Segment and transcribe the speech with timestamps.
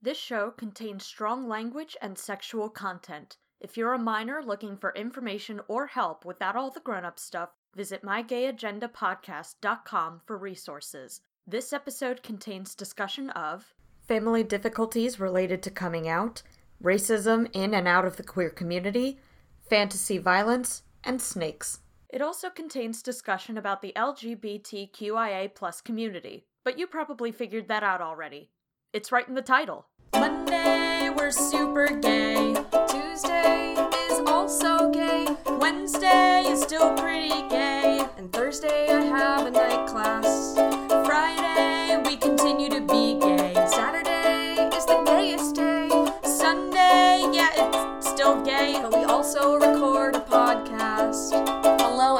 [0.00, 3.36] This show contains strong language and sexual content.
[3.60, 7.48] If you're a minor looking for information or help without all the grown up stuff,
[7.74, 11.20] visit mygayagendapodcast.com for resources.
[11.48, 13.74] This episode contains discussion of
[14.06, 16.42] family difficulties related to coming out,
[16.80, 19.18] racism in and out of the queer community,
[19.68, 21.80] fantasy violence, and snakes.
[22.08, 28.52] It also contains discussion about the LGBTQIA community, but you probably figured that out already.
[28.94, 29.87] It's right in the title.
[30.14, 32.54] Monday, we're super gay.
[32.88, 33.74] Tuesday
[34.08, 35.26] is also gay.
[35.58, 38.06] Wednesday is still pretty gay.
[38.16, 40.54] And Thursday, I have a night class.
[41.06, 43.57] Friday, we continue to be gay.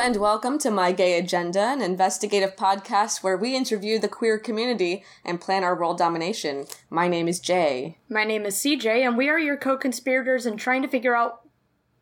[0.08, 5.04] And welcome to My Gay Agenda, an investigative podcast where we interview the queer community
[5.22, 6.64] and plan our world domination.
[6.88, 7.98] My name is Jay.
[8.08, 11.42] My name is CJ, and we are your co conspirators in trying to figure out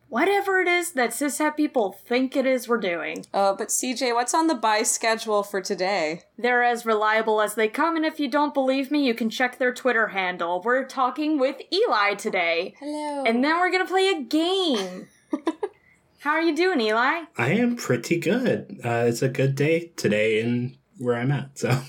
[0.07, 3.25] whatever it is that cishet people think it is we're doing.
[3.33, 6.21] Uh, but CJ, what's on the buy schedule for today?
[6.37, 9.57] They're as reliable as they come, and if you don't believe me, you can check
[9.57, 10.61] their Twitter handle.
[10.61, 12.73] We're talking with Eli today.
[12.79, 13.25] Hello.
[13.25, 15.09] And then we're gonna play a game.
[16.19, 17.23] How are you doing, Eli?
[17.37, 18.79] I am pretty good.
[18.83, 21.57] Uh, it's a good day today in where I'm at.
[21.59, 21.81] So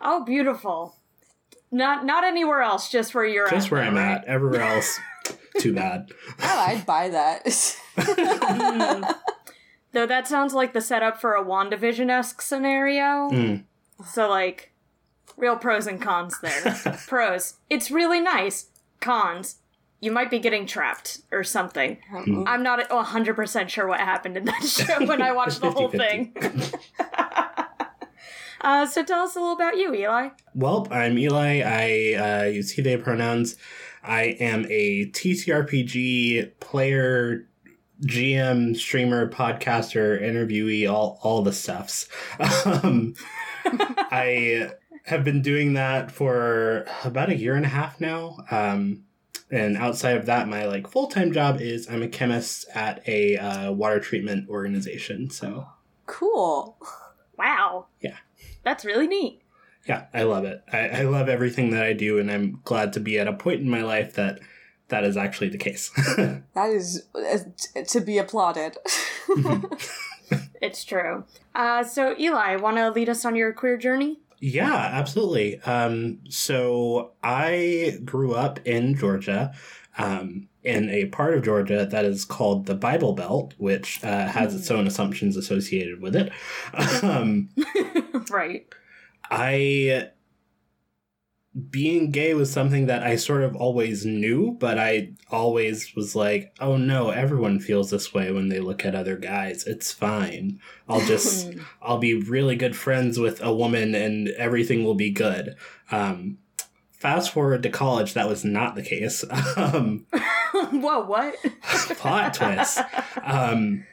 [0.00, 0.96] Oh, beautiful.
[1.70, 3.72] Not not anywhere else, just where you're just at.
[3.72, 4.18] where I'm right?
[4.18, 4.24] at.
[4.24, 4.98] Everywhere else,
[5.58, 6.10] too bad.
[6.40, 7.44] oh, I'd buy that.
[9.92, 13.30] Though that sounds like the setup for a WandaVision esque scenario.
[13.30, 13.64] Mm.
[14.06, 14.72] So, like,
[15.36, 16.76] real pros and cons there.
[17.06, 18.66] pros, it's really nice.
[19.00, 19.56] Cons,
[20.06, 21.98] you might be getting trapped or something.
[22.46, 26.32] I'm not 100% sure what happened in that show when I watched the whole thing.
[26.36, 26.80] 50-50.
[28.62, 30.30] Uh, so, tell us a little about you, Eli.
[30.54, 31.60] Well, I'm Eli.
[31.60, 33.56] I uh, use he, they pronouns.
[34.02, 37.46] I am a TTRPG player,
[38.06, 42.08] GM, streamer, podcaster, interviewee, all, all the stuffs.
[42.64, 43.14] Um,
[44.10, 44.72] I
[45.04, 48.38] have been doing that for about a year and a half now.
[48.50, 49.04] Um,
[49.50, 53.36] and outside of that, my like full time job is I'm a chemist at a
[53.38, 55.30] uh, water treatment organization.
[55.30, 55.66] So
[56.06, 56.76] cool.
[57.38, 57.86] Wow.
[58.00, 58.16] Yeah.
[58.62, 59.42] That's really neat.
[59.86, 60.62] yeah, I love it.
[60.72, 63.60] I, I love everything that I do, and I'm glad to be at a point
[63.60, 64.40] in my life that
[64.88, 65.90] that is actually the case.
[66.54, 68.76] That is uh, t- to be applauded.
[70.60, 71.24] It's true.
[71.54, 74.18] Uh, so, Eli, want to lead us on your queer journey?
[74.48, 75.60] Yeah, absolutely.
[75.62, 79.52] Um, so I grew up in Georgia,
[79.98, 84.54] um, in a part of Georgia that is called the Bible Belt, which uh, has
[84.54, 86.30] its own assumptions associated with it.
[87.02, 87.48] Um,
[88.30, 88.72] right.
[89.32, 90.10] I
[91.70, 96.54] being gay was something that I sort of always knew, but I always was like,
[96.60, 99.66] oh no, everyone feels this way when they look at other guys.
[99.66, 100.60] It's fine.
[100.86, 101.50] I'll just,
[101.82, 105.56] I'll be really good friends with a woman and everything will be good.
[105.90, 106.38] Um,
[106.90, 109.24] fast forward to college, that was not the case.
[109.56, 110.06] Um,
[110.52, 111.36] Whoa, what?
[111.62, 112.80] plot twist.
[113.22, 113.86] Um,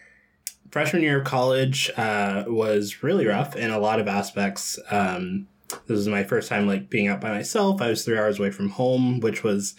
[0.72, 4.78] freshman year of college uh, was really rough in a lot of aspects.
[4.90, 5.48] Um,
[5.88, 7.82] this was my first time like being out by myself.
[7.82, 9.76] I was three hours away from home, which was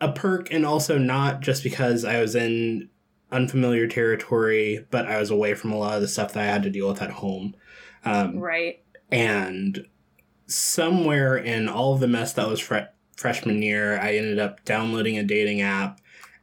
[0.00, 2.88] a perk, and also not just because I was in
[3.32, 6.62] unfamiliar territory, but I was away from a lot of the stuff that I had
[6.64, 7.54] to deal with at home.
[8.04, 8.82] Um, right.
[9.10, 9.86] and
[10.46, 15.16] somewhere in all of the mess that was fre- freshman year, I ended up downloading
[15.16, 16.00] a dating app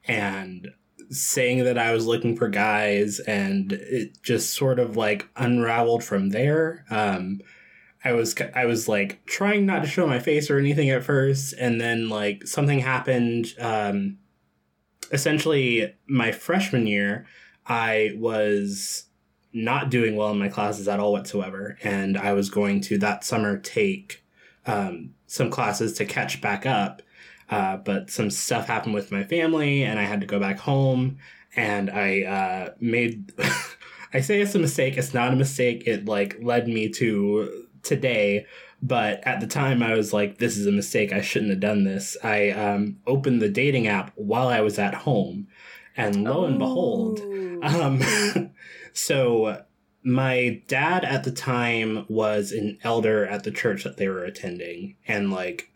[0.07, 0.72] and
[1.12, 6.30] saying that I was looking for guys, and it just sort of like unraveled from
[6.30, 6.85] there.
[6.90, 7.41] Um,
[8.03, 11.53] I was I was like trying not to show my face or anything at first,
[11.59, 13.53] and then like something happened.
[13.59, 14.17] Um,
[15.12, 17.25] essentially, my freshman year,
[17.67, 19.06] I was
[19.53, 23.23] not doing well in my classes at all whatsoever, and I was going to that
[23.23, 24.23] summer take
[24.66, 27.01] um, some classes to catch back up.
[27.50, 31.18] Uh, but some stuff happened with my family, and I had to go back home,
[31.56, 33.33] and I uh, made.
[34.13, 34.98] I say it's a mistake.
[34.98, 35.83] It's not a mistake.
[35.86, 38.45] It like led me to today,
[38.81, 41.13] but at the time I was like, "This is a mistake.
[41.13, 44.94] I shouldn't have done this." I um, opened the dating app while I was at
[44.94, 45.48] home,
[45.95, 47.19] and lo and behold,
[47.63, 48.01] um,
[48.94, 49.63] so
[50.04, 54.95] my dad at the time was an elder at the church that they were attending,
[55.07, 55.72] and like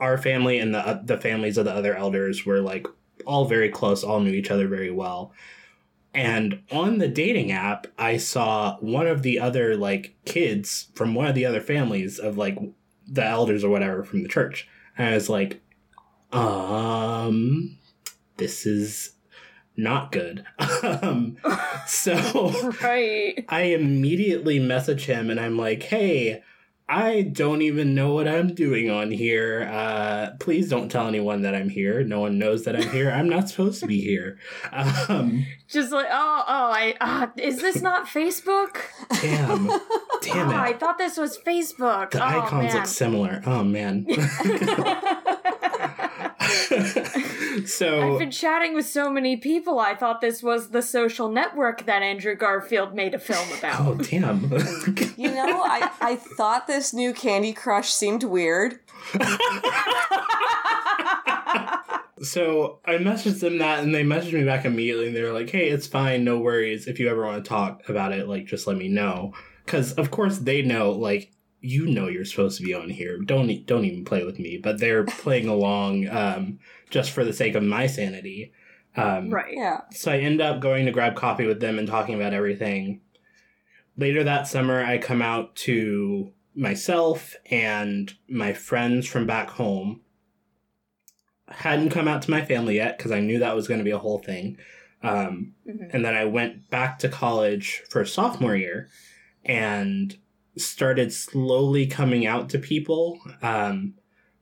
[0.00, 2.86] our family and the the families of the other elders were like
[3.26, 5.32] all very close, all knew each other very well.
[6.14, 11.26] And on the dating app, I saw one of the other like kids from one
[11.26, 12.58] of the other families of like
[13.06, 14.68] the elders or whatever from the church.
[14.96, 15.60] And I was like,
[16.32, 17.78] um,
[18.36, 19.12] this is
[19.76, 20.44] not good.
[20.82, 21.36] um,
[21.86, 23.44] so Right.
[23.48, 26.42] I immediately message him and I'm like, hey,
[26.90, 29.68] I don't even know what I'm doing on here.
[29.70, 32.02] Uh, please don't tell anyone that I'm here.
[32.02, 33.10] No one knows that I'm here.
[33.10, 34.38] I'm not supposed to be here.
[34.72, 38.78] Um, Just like, oh, oh, I, uh, is this not Facebook?
[39.20, 39.66] damn.
[40.22, 42.12] Damn Oh, I thought this was Facebook.
[42.12, 42.74] The oh, icons man.
[42.74, 43.42] look similar.
[43.44, 44.06] Oh, man.
[47.68, 49.78] so I've been chatting with so many people.
[49.78, 53.80] I thought this was the social network that Andrew Garfield made a film about.
[53.80, 54.52] Oh damn!
[55.18, 58.78] You know, I, I thought this new Candy Crush seemed weird.
[62.22, 65.50] so I messaged them that, and they messaged me back immediately, and they were like,
[65.50, 66.86] "Hey, it's fine, no worries.
[66.86, 69.32] If you ever want to talk about it, like, just let me know."
[69.64, 73.18] Because of course they know, like, you know, you're supposed to be on here.
[73.18, 74.58] Don't e- don't even play with me.
[74.58, 76.60] But they're playing along um,
[76.90, 78.52] just for the sake of my sanity.
[78.96, 79.54] Um, right.
[79.54, 79.82] Yeah.
[79.92, 83.00] So I end up going to grab coffee with them and talking about everything.
[83.96, 90.00] Later that summer, I come out to myself and my friends from back home.
[91.48, 93.90] Hadn't come out to my family yet because I knew that was going to be
[93.90, 94.58] a whole thing.
[95.02, 95.90] Um, Mhm.
[95.94, 98.88] and then I went back to college for sophomore year
[99.44, 100.16] and
[100.56, 103.20] started slowly coming out to people.
[103.42, 103.94] Um,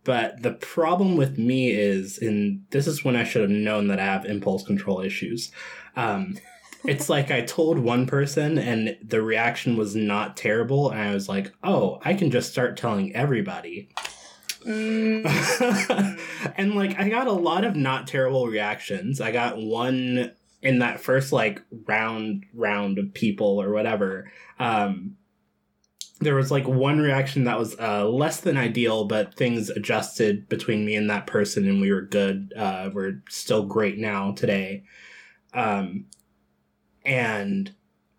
[0.06, 3.98] but the problem with me is, and this is when I should have known that
[3.98, 5.50] I have impulse control issues.
[5.96, 6.38] Um,
[6.84, 10.90] it's like I told one person and the reaction was not terrible.
[10.90, 13.88] And I was like, oh, I can just start telling everybody.
[14.64, 16.20] Mm,
[16.56, 19.20] and like I got a lot of not terrible reactions.
[19.20, 20.30] I got one
[20.62, 24.30] in that first like round round of people or whatever.
[24.60, 25.16] Um
[26.20, 30.84] there was like one reaction that was uh, less than ideal, but things adjusted between
[30.84, 32.52] me and that person, and we were good.
[32.56, 34.84] Uh, we're still great now today.
[35.52, 36.06] Um,
[37.04, 37.74] and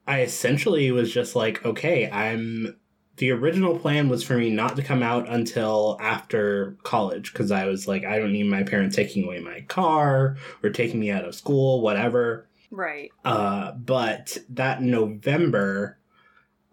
[0.08, 2.78] I essentially was just like, okay, I'm
[3.18, 7.66] the original plan was for me not to come out until after college because I
[7.66, 11.26] was like, I don't need my parents taking away my car or taking me out
[11.26, 12.48] of school, whatever.
[12.70, 13.12] right.
[13.26, 15.98] Uh, but that November,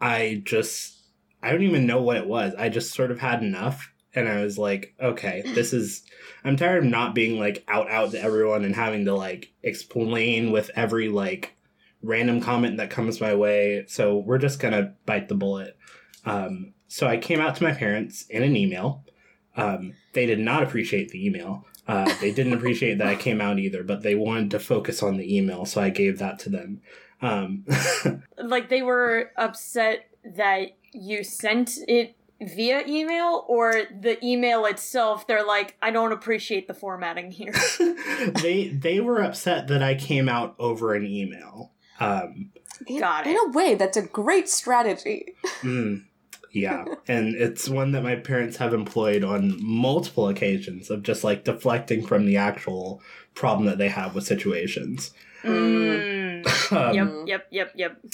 [0.03, 0.94] I just,
[1.45, 2.55] I don't even know what it was.
[2.57, 3.93] I just sort of had enough.
[4.15, 6.05] And I was like, okay, this is,
[6.45, 10.53] I'm tired of not being like out, out to everyone and having to like explain
[10.53, 11.57] with every like
[12.01, 13.85] random comment that comes my way.
[13.89, 15.77] So we're just to bite the bullet.
[16.25, 19.05] Um, so I came out to my parents in an email.
[19.57, 21.67] Um, they did not appreciate the email.
[21.87, 25.17] Uh, they didn't appreciate that I came out either, but they wanted to focus on
[25.17, 26.81] the email, so I gave that to them.
[27.21, 27.65] Um,
[28.39, 30.07] Like they were upset
[30.37, 36.69] that you sent it via email or the email itself they're like I don't appreciate
[36.69, 37.55] the formatting here.
[38.43, 41.73] they they were upset that I came out over an email.
[42.01, 42.51] Um,
[42.87, 45.35] In, Got in a way, that's a great strategy.
[45.63, 46.05] mm,
[46.51, 51.45] yeah, and it's one that my parents have employed on multiple occasions of just like
[51.45, 53.01] deflecting from the actual
[53.35, 55.13] problem that they have with situations.
[55.43, 56.25] Mm.
[56.71, 58.05] Um, Yep, yep, yep, yep.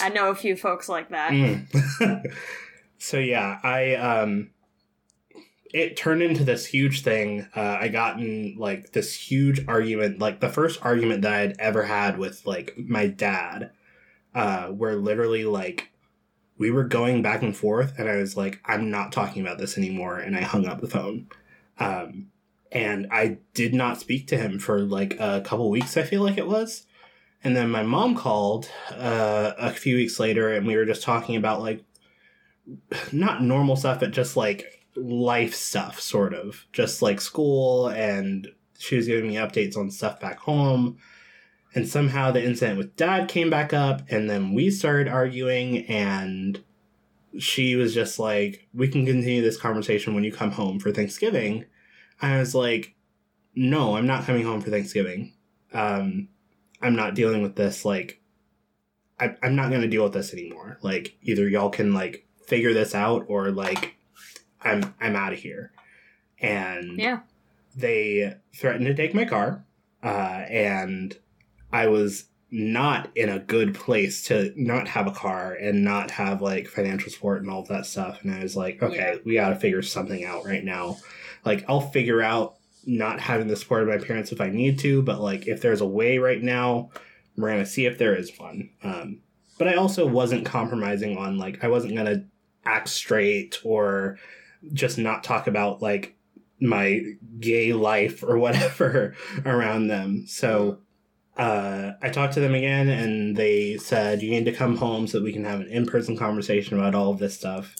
[0.00, 1.32] I know a few folks like that.
[1.32, 2.34] Mm.
[2.98, 4.50] so yeah, I um
[5.72, 7.48] it turned into this huge thing.
[7.56, 11.84] Uh, I got in like this huge argument, like the first argument that I'd ever
[11.84, 13.70] had with like my dad,
[14.34, 15.90] uh, where literally like
[16.58, 19.78] we were going back and forth, and I was like, I'm not talking about this
[19.78, 21.28] anymore, and I hung up the phone.
[21.78, 22.28] Um,
[22.70, 25.96] and I did not speak to him for like a couple weeks.
[25.96, 26.86] I feel like it was.
[27.44, 31.36] And then my mom called uh, a few weeks later, and we were just talking
[31.36, 31.84] about like
[33.12, 37.88] not normal stuff, but just like life stuff, sort of, just like school.
[37.88, 40.98] And she was giving me updates on stuff back home.
[41.74, 46.62] And somehow the incident with dad came back up, and then we started arguing, and
[47.38, 51.64] she was just like, "We can continue this conversation when you come home for Thanksgiving."
[52.20, 52.94] And I was like,
[53.54, 55.32] "No, I'm not coming home for Thanksgiving.
[55.72, 56.28] Um,
[56.82, 57.84] I'm not dealing with this.
[57.84, 58.20] Like,
[59.20, 60.78] I, I'm not going to deal with this anymore.
[60.82, 63.94] Like, either y'all can like figure this out, or like,
[64.60, 65.72] I'm I'm out of here."
[66.40, 67.20] And Yeah.
[67.76, 69.64] they threatened to take my car,
[70.02, 70.06] uh,
[70.48, 71.16] and
[71.72, 76.42] I was not in a good place to not have a car and not have
[76.42, 78.22] like financial support and all of that stuff.
[78.22, 79.18] And I was like, okay, Yeah.
[79.24, 80.98] we got to figure something out right now.
[81.46, 85.02] Like, I'll figure out not having the support of my parents if I need to,
[85.02, 86.90] but like, if there's a way right now,
[87.36, 88.70] we're gonna see if there is one.
[88.82, 89.20] Um,
[89.58, 92.24] but I also wasn't compromising on like I wasn't gonna
[92.64, 94.18] act straight or
[94.72, 96.16] just not talk about like
[96.60, 97.02] my
[97.40, 100.26] gay life or whatever around them.
[100.26, 100.78] So
[101.36, 105.18] uh, I talked to them again, and they said you need to come home so
[105.18, 107.76] that we can have an in person conversation about all of this stuff,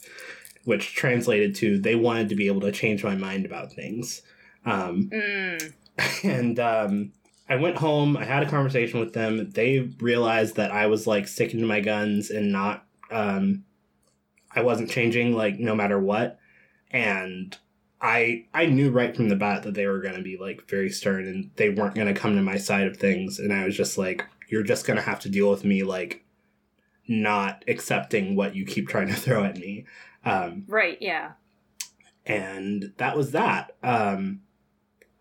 [0.64, 4.22] which translated to they wanted to be able to change my mind about things.
[4.64, 5.72] Um, Mm.
[6.24, 7.12] and um,
[7.48, 8.16] I went home.
[8.16, 9.50] I had a conversation with them.
[9.50, 12.84] They realized that I was like sticking to my guns and not.
[13.10, 13.64] Um,
[14.54, 16.38] I wasn't changing like no matter what,
[16.90, 17.56] and
[18.00, 20.88] I I knew right from the bat that they were going to be like very
[20.90, 23.38] stern and they weren't going to come to my side of things.
[23.38, 26.24] And I was just like, you're just going to have to deal with me like
[27.08, 29.84] not accepting what you keep trying to throw at me.
[30.24, 31.32] Um, Right, yeah.
[32.24, 33.76] and that was that.
[33.82, 34.40] Um,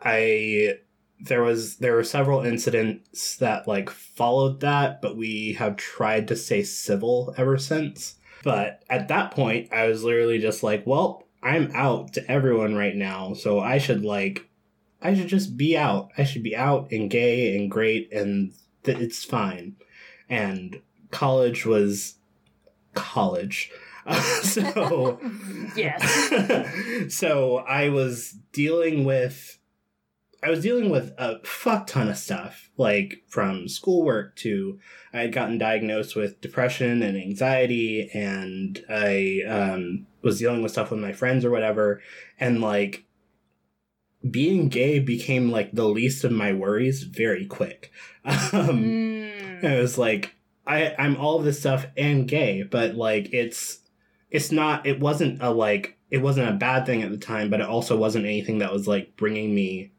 [0.01, 0.75] I
[1.23, 6.35] there was there were several incidents that like followed that, but we have tried to
[6.35, 8.15] stay civil ever since.
[8.43, 12.95] But at that point, I was literally just like, well, I'm out to everyone right
[12.95, 14.49] now, so I should like,
[15.01, 16.11] I should just be out.
[16.17, 18.53] I should be out and gay and great, and
[18.83, 19.75] th- it's fine.
[20.29, 20.81] And
[21.11, 22.15] college was
[22.95, 23.71] college.
[24.41, 25.19] so
[25.75, 27.09] Yes.
[27.15, 29.59] so I was dealing with
[30.43, 34.79] I was dealing with a fuck ton of stuff, like from schoolwork to
[35.13, 40.89] I had gotten diagnosed with depression and anxiety, and I um, was dealing with stuff
[40.89, 42.01] with my friends or whatever,
[42.39, 43.05] and like
[44.29, 47.91] being gay became like the least of my worries very quick.
[48.23, 49.63] Um, Mm.
[49.63, 50.35] it was like
[50.67, 53.79] I I'm all of this stuff and gay, but like it's
[54.29, 57.61] it's not it wasn't a like it wasn't a bad thing at the time, but
[57.61, 59.91] it also wasn't anything that was like bringing me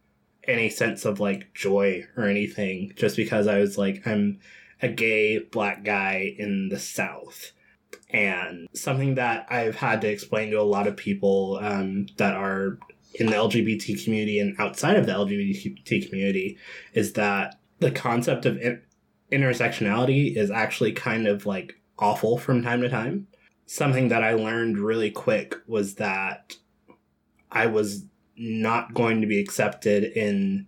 [0.44, 4.40] any sense of like joy or anything just because I was like I'm
[4.80, 7.52] a gay black guy in the south.
[8.10, 12.78] And something that I've had to explain to a lot of people um, that are
[13.14, 16.58] in the LGBT community and outside of the LGBT community
[16.94, 18.82] is that the concept of in-
[19.30, 23.28] intersectionality is actually kind of like awful from time to time.
[23.66, 26.56] Something that I learned really quick was that
[27.50, 28.04] I was
[28.36, 30.66] not going to be accepted in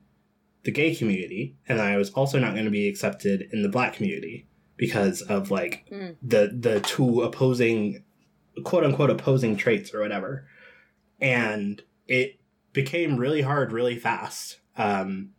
[0.65, 3.95] the gay community, and I was also not going to be accepted in the black
[3.95, 6.17] community because of like Mm.
[6.23, 8.03] the the two opposing
[8.65, 10.47] quote unquote opposing traits or whatever.
[11.21, 12.41] And it
[12.73, 14.59] became really hard really fast.
[14.77, 15.31] Um,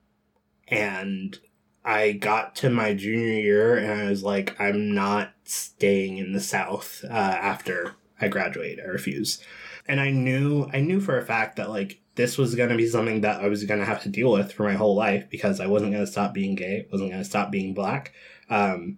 [0.68, 1.38] and
[1.84, 6.40] I got to my junior year and I was like, I'm not staying in the
[6.40, 8.80] South uh, after I graduate.
[8.84, 9.42] I refuse.
[9.88, 12.88] And I knew, I knew for a fact that like this was going to be
[12.88, 15.60] something that I was going to have to deal with for my whole life because
[15.60, 18.14] I wasn't going to stop being gay, wasn't going to stop being black.
[18.50, 18.98] Um,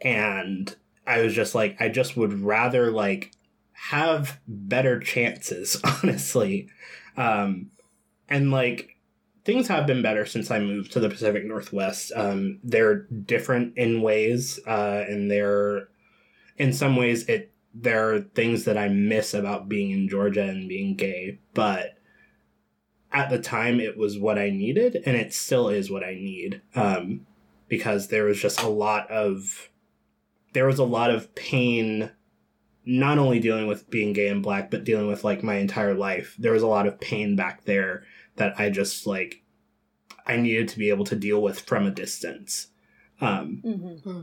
[0.00, 0.74] and
[1.06, 3.32] I was just like, I just would rather like
[3.72, 6.68] have better chances, honestly.
[7.16, 7.70] Um,
[8.28, 8.96] and like
[9.44, 12.12] things have been better since I moved to the Pacific Northwest.
[12.14, 15.88] Um, they're different in ways, uh, and they're
[16.56, 20.68] in some ways it there are things that I miss about being in Georgia and
[20.68, 21.98] being gay, but
[23.12, 26.62] at the time it was what I needed, and it still is what I need.
[26.74, 27.26] Um,
[27.68, 29.70] because there was just a lot of
[30.52, 32.10] there was a lot of pain
[32.86, 36.36] not only dealing with being gay and black but dealing with like my entire life
[36.38, 38.04] there was a lot of pain back there
[38.36, 39.42] that i just like
[40.26, 42.68] i needed to be able to deal with from a distance
[43.20, 44.20] um Mm-hmm.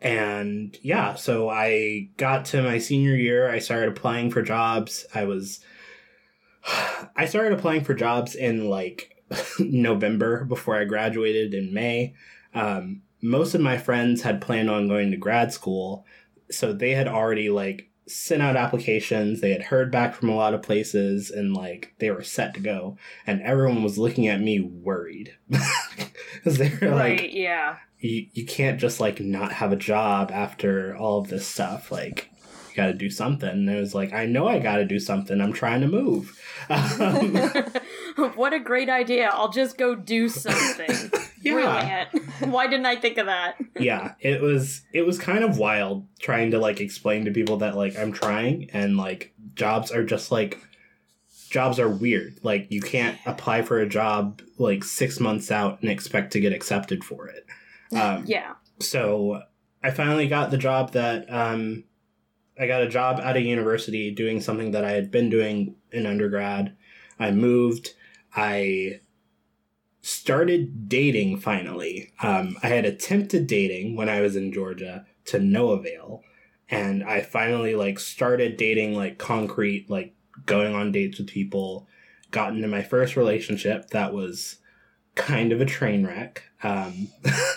[0.00, 5.06] And yeah so i got to my senior year i started applying for jobs.
[5.14, 5.60] I was
[7.16, 9.16] i started applying for jobs in like
[9.58, 12.14] november before i graduated in may.
[12.54, 16.04] Um, most of my friends had planned on going to grad school
[16.50, 19.40] so they had already like sent out applications.
[19.40, 22.60] They had heard back from a lot of places and like they were set to
[22.60, 22.96] go.
[23.26, 25.34] And everyone was looking at me worried.
[26.34, 27.76] Because they were Right, like yeah.
[27.98, 31.90] you, you can't just like not have a job after all of this stuff.
[31.90, 32.30] Like
[32.70, 33.48] you gotta do something.
[33.48, 35.40] And it was like i know i gotta do something.
[35.40, 36.38] I'm trying to move.
[36.68, 37.36] Um,
[38.34, 39.30] what a great idea.
[39.32, 41.12] I'll just go do something.
[41.46, 42.46] Yeah Brilliant.
[42.52, 43.56] Why didn't I think of that?
[43.78, 47.76] yeah it was it was kind of wild trying to like explain to people that
[47.76, 50.58] like i'm trying and like jobs are just like
[51.50, 55.90] jobs are weird like you can't apply for a job like six months out and
[55.90, 57.46] expect to get accepted for it
[57.96, 58.54] um, Yeah.
[58.80, 59.42] so
[59.82, 61.84] I finally got the job that um,
[62.58, 66.06] I got a job at a university doing something that I had been doing in
[66.06, 66.74] undergrad.
[67.20, 67.90] I moved.
[68.34, 69.00] I
[70.06, 72.12] started dating finally.
[72.22, 76.22] Um, I had attempted dating when I was in Georgia to no avail,
[76.70, 80.14] and I finally like started dating like concrete, like
[80.46, 81.88] going on dates with people.
[82.30, 84.56] got into my first relationship that was
[85.14, 86.42] kind of a train wreck.
[86.62, 87.08] Um,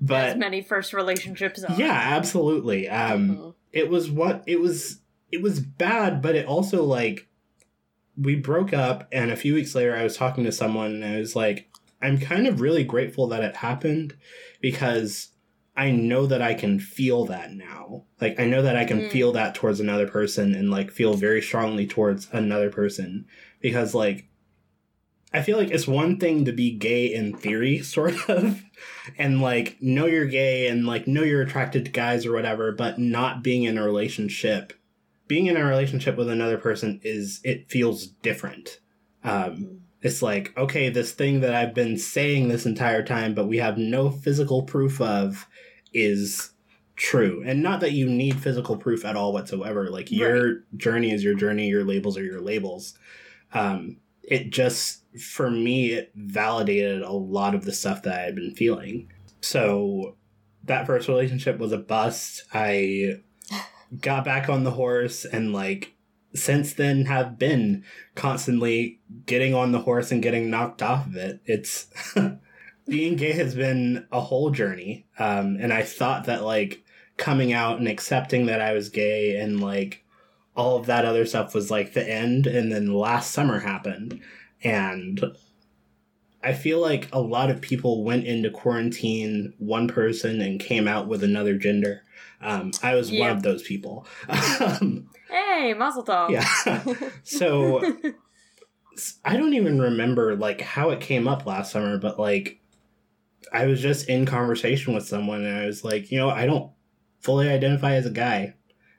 [0.00, 1.76] but As many first relationships are.
[1.76, 2.88] yeah, absolutely.
[2.88, 3.54] Um, Mhm.
[3.72, 5.00] it was what it was.
[5.32, 7.28] It was bad, but it also like
[8.18, 11.18] we broke up, and a few weeks later, I was talking to someone, and I
[11.18, 11.69] was like,
[12.02, 14.16] I'm kind of really grateful that it happened
[14.60, 15.28] because
[15.76, 18.04] I know that I can feel that now.
[18.20, 19.10] Like I know that I can Mm.
[19.10, 23.26] feel that towards another person, and like feel very strongly towards another person
[23.60, 24.26] because like.
[25.32, 28.64] I feel like it's one thing to be gay in theory, sort of,
[29.16, 32.98] and like know you're gay and like know you're attracted to guys or whatever, but
[32.98, 34.72] not being in a relationship.
[35.28, 38.80] Being in a relationship with another person is it feels different.
[39.22, 43.58] Um, it's like okay, this thing that I've been saying this entire time, but we
[43.58, 45.46] have no physical proof of,
[45.92, 46.52] is
[47.00, 47.42] true.
[47.46, 49.88] And not that you need physical proof at all whatsoever.
[49.88, 52.98] Like your journey is your journey, your labels are your labels.
[53.54, 58.34] Um, it just for me it validated a lot of the stuff that I had
[58.34, 59.10] been feeling.
[59.40, 60.16] So
[60.64, 62.44] that first relationship was a bust.
[62.52, 63.22] I
[64.00, 65.94] got back on the horse and like
[66.34, 67.84] since then have been
[68.14, 71.40] constantly getting on the horse and getting knocked off of it.
[71.44, 71.86] It's
[72.88, 75.06] being gay has been a whole journey.
[75.18, 76.84] Um and I thought that like
[77.16, 80.04] coming out and accepting that I was gay and like
[80.56, 84.20] all of that other stuff was like the end and then last summer happened
[84.62, 85.20] and
[86.42, 91.06] I feel like a lot of people went into quarantine one person and came out
[91.06, 92.02] with another gender.
[92.40, 94.06] Um, I was one of those people.
[94.60, 96.30] um, Hey, Mazel Tov.
[96.30, 97.08] yeah.
[97.22, 97.80] so
[99.24, 102.60] I don't even remember like how it came up last summer, but like
[103.52, 106.72] I was just in conversation with someone and I was like, you know, I don't
[107.20, 108.54] fully identify as a guy.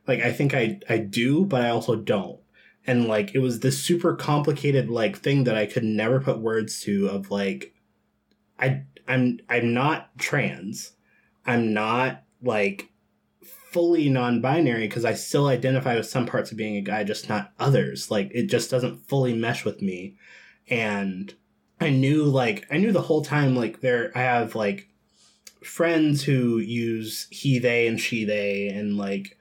[0.08, 2.40] Like I think I I do, but I also don't.
[2.88, 6.82] And like it was this super complicated like thing that I could never put words
[6.84, 7.74] to of like
[8.60, 10.94] I I'm I'm not trans.
[11.46, 12.91] I'm not like
[13.72, 17.52] fully non-binary because I still identify with some parts of being a guy, just not
[17.60, 18.12] others.
[18.12, 20.16] Like it just doesn't fully mesh with me.
[20.70, 21.34] And
[21.80, 24.88] I knew like I knew the whole time like there I have like
[25.64, 29.38] friends who use he they and she they and like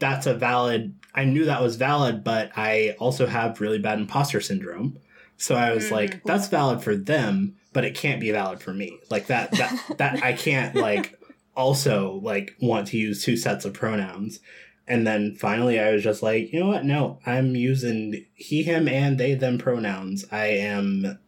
[0.00, 4.40] that's a valid I knew that was valid, but I also have really bad imposter
[4.40, 4.98] syndrome.
[5.36, 5.92] So I was Mm.
[5.92, 8.98] like, that's valid for them, but it can't be valid for me.
[9.10, 11.17] Like that that that I can't like
[11.58, 14.38] also like want to use two sets of pronouns.
[14.86, 16.84] And then finally I was just like, you know what?
[16.84, 20.24] No, I'm using he, him, and they, them pronouns.
[20.32, 21.18] I am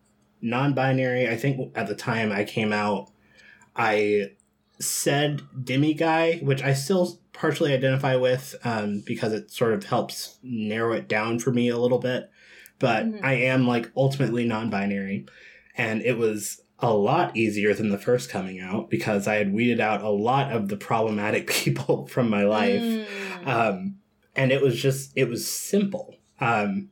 [0.41, 1.29] non binary.
[1.29, 3.11] I think at the time I came out,
[3.77, 4.31] I
[4.79, 10.39] said demi guy, which I still partially identify with um, because it sort of helps
[10.43, 12.31] narrow it down for me a little bit.
[12.79, 13.21] But Mhm.
[13.23, 15.27] I am like ultimately non binary.
[15.77, 19.81] And it was a lot easier than the first coming out because I had weeded
[19.81, 22.81] out a lot of the problematic people from my life.
[22.81, 23.47] Mm.
[23.47, 23.97] um,
[24.37, 26.17] and it was just it was simple.
[26.41, 26.91] Um,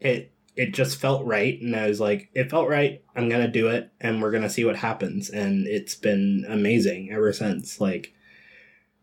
[0.00, 1.60] it it just felt right.
[1.60, 3.02] And i was like it felt right.
[3.14, 5.30] I'm gonna do it and we're gonna see what happens.
[5.30, 7.80] And it's been amazing ever since.
[7.80, 8.12] Like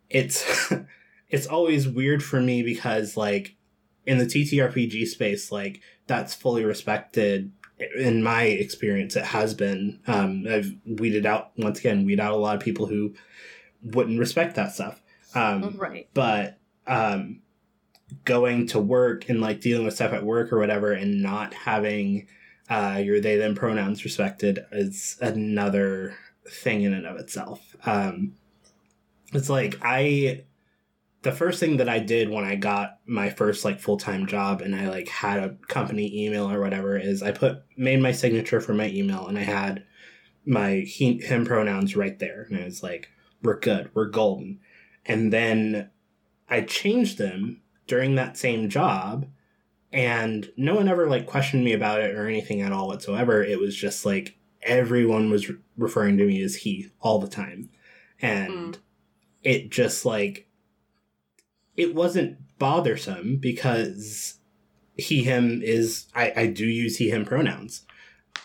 [0.09, 0.71] it's
[1.29, 3.55] it's always weird for me because like
[4.05, 7.51] in the ttrpg space like that's fully respected
[7.97, 12.37] in my experience it has been um, i've weeded out once again weed out a
[12.37, 13.13] lot of people who
[13.83, 15.01] wouldn't respect that stuff
[15.35, 16.07] um, right.
[16.13, 16.57] but
[16.87, 17.41] um
[18.23, 22.27] going to work and like dealing with stuff at work or whatever and not having
[22.69, 26.15] uh your they them pronouns respected is another
[26.47, 28.33] thing in and of itself um
[29.33, 30.43] it's like i
[31.25, 34.73] the first thing that i did when i got my first like full-time job and
[34.73, 38.73] i like had a company email or whatever is i put made my signature for
[38.73, 39.83] my email and i had
[40.45, 43.09] my he him pronouns right there and i was like
[43.43, 44.59] we're good we're golden
[45.05, 45.89] and then
[46.47, 49.27] I changed them during that same job
[49.91, 53.43] and no one ever like questioned me about it or anything at all whatsoever.
[53.43, 57.69] It was just like everyone was re- referring to me as he all the time.
[58.21, 58.77] And Mm.
[59.41, 60.44] it just like
[61.77, 64.39] it wasn't bothersome because
[64.97, 67.85] he him is I, I do use he him pronouns.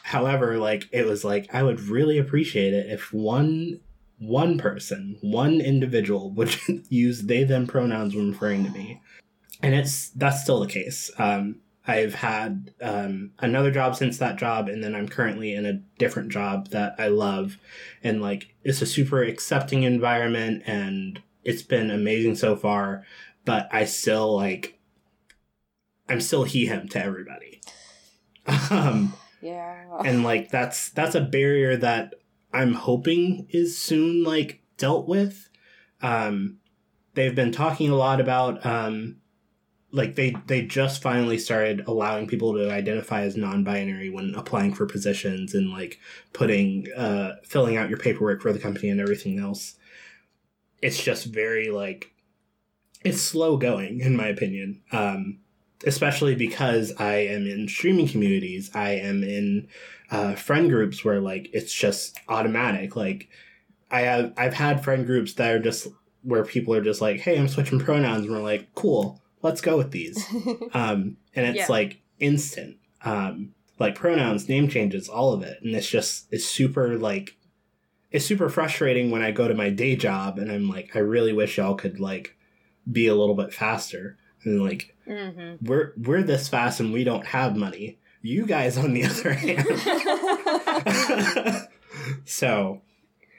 [0.03, 3.81] However, like it was like I would really appreciate it if one
[4.19, 6.55] one person, one individual would
[6.89, 9.01] use they them pronouns when referring to me.
[9.63, 11.11] And it's that's still the case.
[11.19, 15.81] Um, I've had um, another job since that job, and then I'm currently in a
[15.99, 17.59] different job that I love,
[18.03, 23.05] and like it's a super accepting environment, and it's been amazing so far.
[23.45, 24.79] But I still like,
[26.09, 27.61] I'm still he him to everybody.
[28.71, 30.01] Um, Yeah.
[30.05, 32.15] and like that's that's a barrier that
[32.53, 35.49] I'm hoping is soon like dealt with.
[36.03, 36.59] Um,
[37.15, 39.19] they've been talking a lot about um,
[39.93, 44.87] like they they just finally started allowing people to identify as non-binary when applying for
[44.87, 45.99] positions and like
[46.33, 49.77] putting uh, filling out your paperwork for the company and everything else.
[50.83, 52.13] It's just very like
[53.05, 54.83] it's slow going in my opinion.
[54.93, 55.39] Um,
[55.87, 58.71] especially because I am in streaming communities.
[58.75, 59.69] I am in
[60.11, 62.97] uh, friend groups where like it's just automatic.
[62.97, 63.29] Like
[63.91, 65.89] I have I've had friend groups that are just
[66.23, 69.77] where people are just like, "Hey, I'm switching pronouns," and we're like, "Cool, let's go
[69.79, 70.23] with these."
[70.75, 71.67] um, and it's Yeah.
[71.69, 72.77] like instant.
[73.03, 77.37] Um, like pronouns, name changes, all of it, and it's just it's super like
[78.11, 81.33] it's super frustrating when I go to my day job and I'm like, I really
[81.33, 82.37] wish y'all could like
[82.91, 84.17] be a little bit faster.
[84.45, 85.65] And like Mm-hmm.
[85.67, 87.99] we're we're this fast and we don't have money.
[88.23, 89.67] You guys, on the other hand,
[92.25, 92.83] so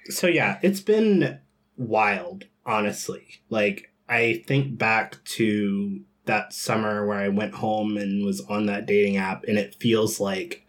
[0.10, 1.40] so yeah, it's been
[1.78, 3.42] wild, honestly.
[3.50, 8.86] Like I think back to that summer where I went home and was on that
[8.86, 10.66] dating app, and it feels like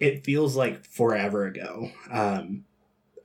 [0.00, 1.90] it feels like forever ago.
[2.10, 2.64] Um,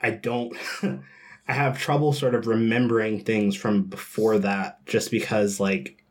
[0.01, 0.55] I don't.
[1.47, 6.03] I have trouble sort of remembering things from before that, just because like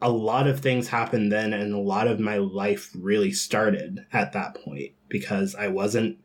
[0.00, 4.32] a lot of things happened then and a lot of my life really started at
[4.32, 6.18] that point because I wasn't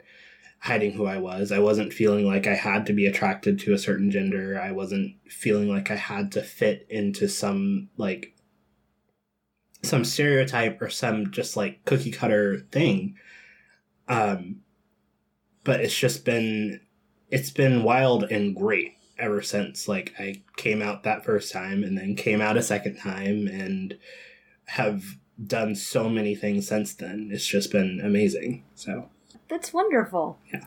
[0.60, 1.52] hiding who I was.
[1.52, 4.60] I wasn't feeling like I had to be attracted to a certain gender.
[4.60, 8.34] I wasn't feeling like I had to fit into some like
[9.84, 13.16] some stereotype or some just like cookie cutter thing.
[14.08, 14.62] Um
[15.64, 16.82] but it's just been
[17.30, 21.98] it's been wild and great ever since like I came out that first time and
[21.98, 23.98] then came out a second time and
[24.66, 27.30] have done so many things since then.
[27.32, 28.64] It's just been amazing.
[28.76, 29.10] So
[29.50, 30.40] That's wonderful.
[30.52, 30.66] Yeah.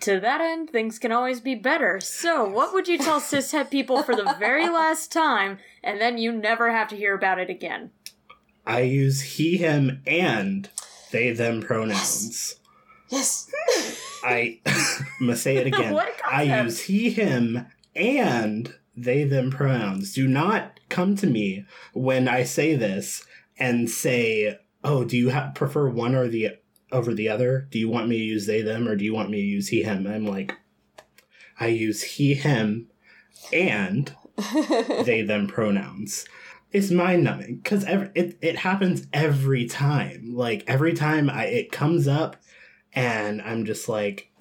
[0.00, 2.00] To that end, things can always be better.
[2.00, 6.32] So, what would you tell cishet people for the very last time, and then you
[6.32, 7.90] never have to hear about it again?
[8.70, 10.70] I use he, him, and
[11.10, 12.54] they, them pronouns.
[13.08, 13.50] yes.
[14.22, 15.98] I I'm gonna say it again.
[16.24, 20.12] I use he, him, and they, them pronouns.
[20.14, 23.26] Do not come to me when I say this
[23.58, 26.50] and say, "Oh, do you ha- prefer one or the
[26.92, 27.66] over the other?
[27.72, 29.68] Do you want me to use they, them, or do you want me to use
[29.68, 30.54] he, him?" I'm like,
[31.58, 32.88] I use he, him,
[33.52, 34.14] and
[35.04, 36.24] they, them pronouns.
[36.72, 40.34] It's mind numbing because it it happens every time.
[40.34, 42.36] Like every time I it comes up,
[42.92, 44.32] and I'm just like,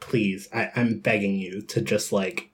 [0.00, 2.50] please, I, I'm begging you to just like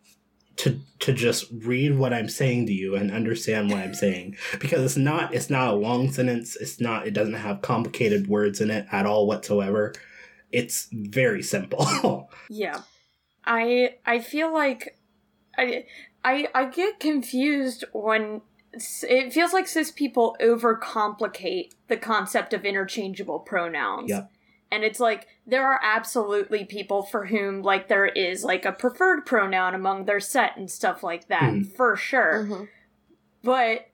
[0.56, 4.82] to to just read what I'm saying to you and understand what I'm saying because
[4.82, 6.54] it's not it's not a long sentence.
[6.56, 9.94] It's not it doesn't have complicated words in it at all whatsoever.
[10.52, 12.28] It's very simple.
[12.50, 12.82] Yeah.
[13.46, 14.98] I I feel like
[15.56, 15.84] I
[16.24, 23.40] I I get confused when it feels like cis people overcomplicate the concept of interchangeable
[23.40, 24.10] pronouns.
[24.10, 24.30] Yep.
[24.72, 29.26] And it's like there are absolutely people for whom like there is like a preferred
[29.26, 31.74] pronoun among their set and stuff like that Mhm.
[31.76, 32.44] for sure.
[32.46, 32.68] Mhm.
[33.42, 33.86] But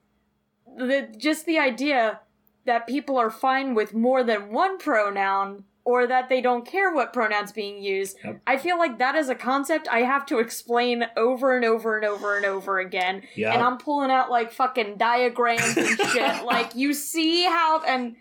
[0.77, 2.19] the just the idea
[2.65, 7.13] that people are fine with more than one pronoun or that they don't care what
[7.13, 8.17] pronouns being used.
[8.21, 8.41] Yep.
[8.45, 12.05] I feel like that is a concept I have to explain over and over and
[12.05, 13.21] over and over again.
[13.37, 13.53] yeah.
[13.53, 16.43] And I'm pulling out like fucking diagrams and shit.
[16.43, 18.17] like you see how and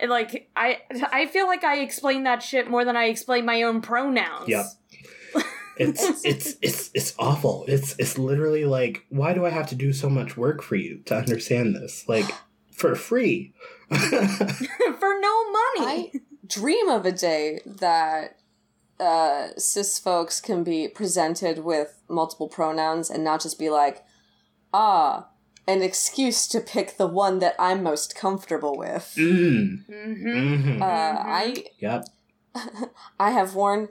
[0.00, 0.80] and, like I
[1.12, 4.48] I feel like I explain that shit more than I explain my own pronouns.
[4.48, 4.66] Yep.
[5.76, 7.64] it's it's it's it's awful.
[7.68, 10.98] It's it's literally like, why do I have to do so much work for you
[11.06, 12.08] to understand this?
[12.08, 12.26] Like
[12.72, 13.54] for free.
[13.90, 13.96] For
[15.20, 15.80] no money.
[15.80, 16.10] I
[16.48, 18.38] dream of a day that
[19.00, 24.04] uh, cis folks can be presented with multiple pronouns and not just be like,
[24.72, 25.28] ah,
[25.66, 29.14] an excuse to pick the one that I'm most comfortable with.
[29.16, 29.84] mm.
[29.86, 30.72] mm-hmm.
[30.72, 30.86] hmm Uh.
[30.86, 32.06] I yep.
[33.20, 33.90] I have worn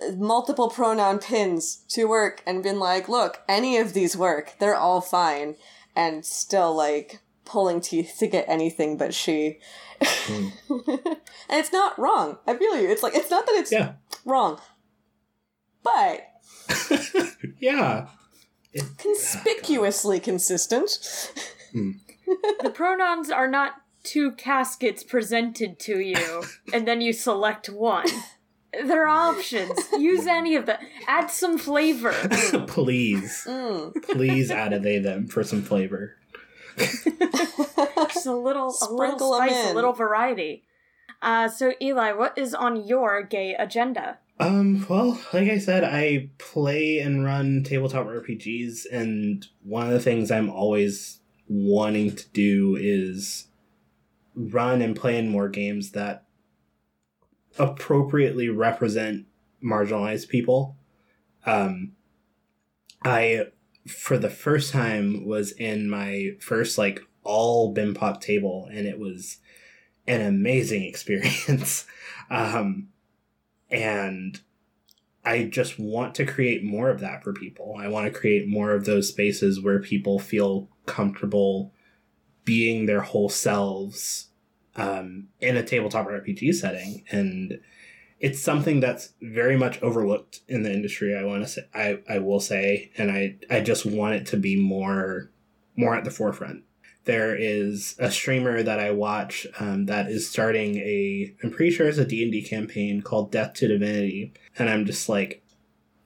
[0.00, 4.54] uh, multiple pronoun pins to work and been like, look, any of these work.
[4.60, 5.56] They're all fine.
[5.94, 9.58] And still, like, pulling teeth to get anything but she.
[10.00, 10.52] Mm.
[10.68, 11.18] and
[11.50, 12.38] it's not wrong.
[12.46, 12.88] I feel you.
[12.88, 13.94] It's like, it's not that it's Yeah.
[14.24, 14.60] wrong.
[15.82, 16.26] But
[17.58, 18.08] yeah.
[18.72, 20.90] It- conspicuously consistent.
[21.74, 28.06] the pronouns are not two caskets presented to you and then you select one.
[28.72, 29.78] There are options.
[29.98, 30.78] Use any of them.
[31.06, 32.12] Add some flavor.
[32.66, 33.92] please, Mm.
[34.04, 36.16] please add a they them for some flavor.
[38.12, 40.64] Just a little, a little spice, a little variety.
[41.20, 44.18] Uh, so Eli, what is on your gay agenda?
[44.40, 50.00] Um, well, like I said, I play and run tabletop RPGs, and one of the
[50.00, 53.46] things I'm always wanting to do is
[54.34, 56.24] run and play in more games that
[57.58, 59.26] appropriately represent
[59.62, 60.76] marginalized people.
[61.44, 61.92] Um,
[63.04, 63.46] I,
[63.86, 69.38] for the first time, was in my first, like, all BIMPOC table, and it was
[70.06, 71.86] an amazing experience.
[72.30, 72.88] um,
[73.70, 74.40] and
[75.24, 77.76] I just want to create more of that for people.
[77.78, 81.72] I want to create more of those spaces where people feel comfortable
[82.44, 84.28] being their whole selves
[84.74, 87.60] um, in a tabletop RPG setting, and
[88.22, 91.14] it's something that's very much overlooked in the industry.
[91.14, 94.38] I want to say, I, I will say, and I I just want it to
[94.38, 95.30] be more
[95.76, 96.64] more at the forefront
[97.04, 101.88] there is a streamer that I watch um, that is starting a I'm pretty sure
[101.88, 105.42] it's a D&D campaign called Death to Divinity and I'm just like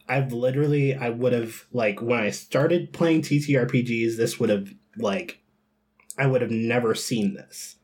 [0.08, 5.42] I've literally I would have like when I started playing TTRPGs this would have like
[6.18, 7.76] I would have never seen this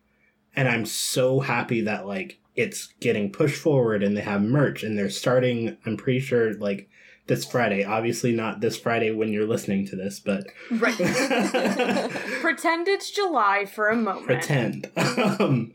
[0.57, 4.99] and I'm so happy that like it's getting pushed forward and they have merch and
[4.99, 6.89] they're starting I'm pretty sure like
[7.27, 10.97] this Friday obviously not this Friday when you're listening to this but Right.
[12.41, 14.27] Pretend it's July for a moment.
[14.27, 14.91] pretend.
[14.97, 15.73] um,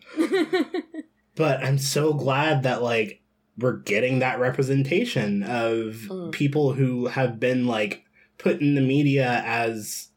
[1.35, 3.21] but I'm so glad that like
[3.57, 6.31] we're getting that representation of Mm.
[6.31, 8.03] people who have been like
[8.37, 10.09] put in the media as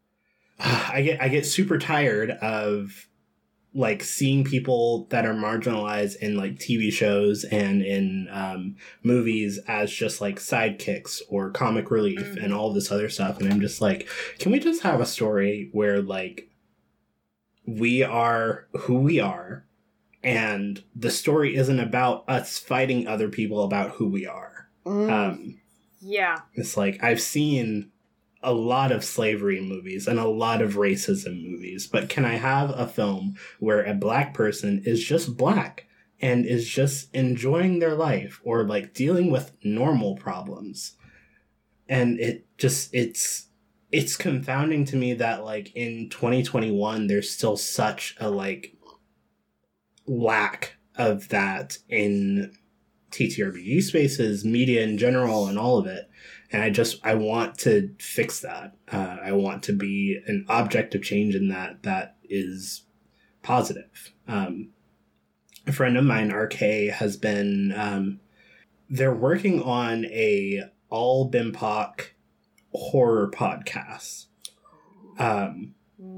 [0.58, 3.06] I get I get super tired of
[3.72, 9.92] like seeing people that are marginalized in like TV shows and in um, movies as
[9.92, 12.42] just like sidekicks or comic relief Mhm.
[12.44, 14.08] and all this other stuff and I'm just like
[14.40, 16.50] can we just have a story where like
[17.66, 19.64] we are who we are
[20.22, 25.10] and the story isn't about us fighting other people about who we are Mm.
[25.12, 25.60] um
[26.00, 26.38] yeah.
[26.54, 27.92] it's like I've seen
[28.42, 32.70] a lot of slavery movies and a lot of racism movies, but can I have
[32.70, 35.86] a film where a black person is just black
[36.20, 40.96] and is just enjoying their life or like dealing with normal problems?
[41.88, 43.48] And it just it's
[43.92, 48.76] it's confounding to me that like in 2021 there's still such a like
[50.06, 52.52] lack of that in
[53.10, 56.08] TTRPG spaces, media in general, and all of it.
[56.52, 58.76] And I just I want to fix that.
[58.90, 62.84] Uh, I want to be an object of change in that that is
[63.42, 64.12] positive.
[64.26, 64.70] Um,
[65.66, 66.58] a friend of mine, RK,
[66.92, 68.20] has been um,
[68.88, 72.08] they're working on a all BIMPOC
[72.74, 74.26] horror podcast.
[75.18, 75.74] Um,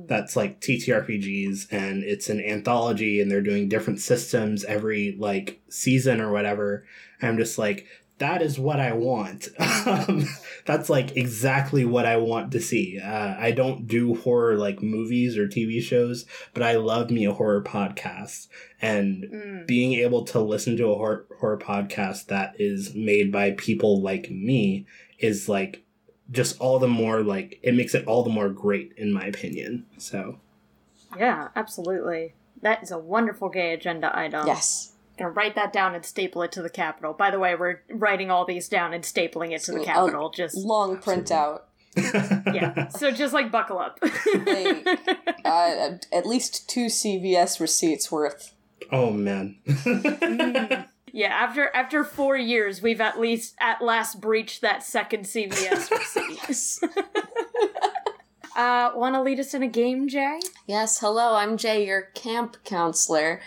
[0.07, 6.21] that's like TTRPGs and it's an anthology and they're doing different systems every like season
[6.21, 6.85] or whatever.
[7.21, 7.87] I'm just like,
[8.23, 9.49] that is what I want.
[9.87, 10.27] um,
[10.65, 13.01] that's like exactly what I want to see.
[13.01, 17.33] Uh, I don't do horror like movies or TV shows, but I love me a
[17.33, 18.47] horror podcast
[18.81, 19.67] and Mm.
[19.67, 24.31] being able to listen to a horror, horror podcast that is made by people like
[24.31, 24.87] me
[25.19, 25.83] is like
[26.31, 29.85] just all the more like it makes it all the more great in my opinion
[29.99, 30.39] so
[31.19, 32.35] Yeah, absolutely.
[32.63, 34.47] That is a wonderful gay agenda item.
[34.47, 34.92] yes.
[35.19, 37.13] Gonna write that down and staple it to the Capitol.
[37.13, 40.31] By the way, we're writing all these down and stapling it to the Capitol.
[40.31, 41.61] Just Long printout.
[41.97, 42.89] yeah.
[42.97, 43.99] So just like buckle up.
[44.33, 44.83] Hey.
[45.45, 48.55] Uh, at least two CVS receipts worth.
[48.91, 50.87] oh man Mm.
[51.13, 51.29] yeah.
[51.29, 55.91] After after four years, we've at least at last breached that second CVS
[56.49, 56.91] receipt.
[58.57, 60.39] Uh, want to lead us in a game, Jay?
[60.67, 63.41] Yes, hello, I'm Jay, your camp counselor.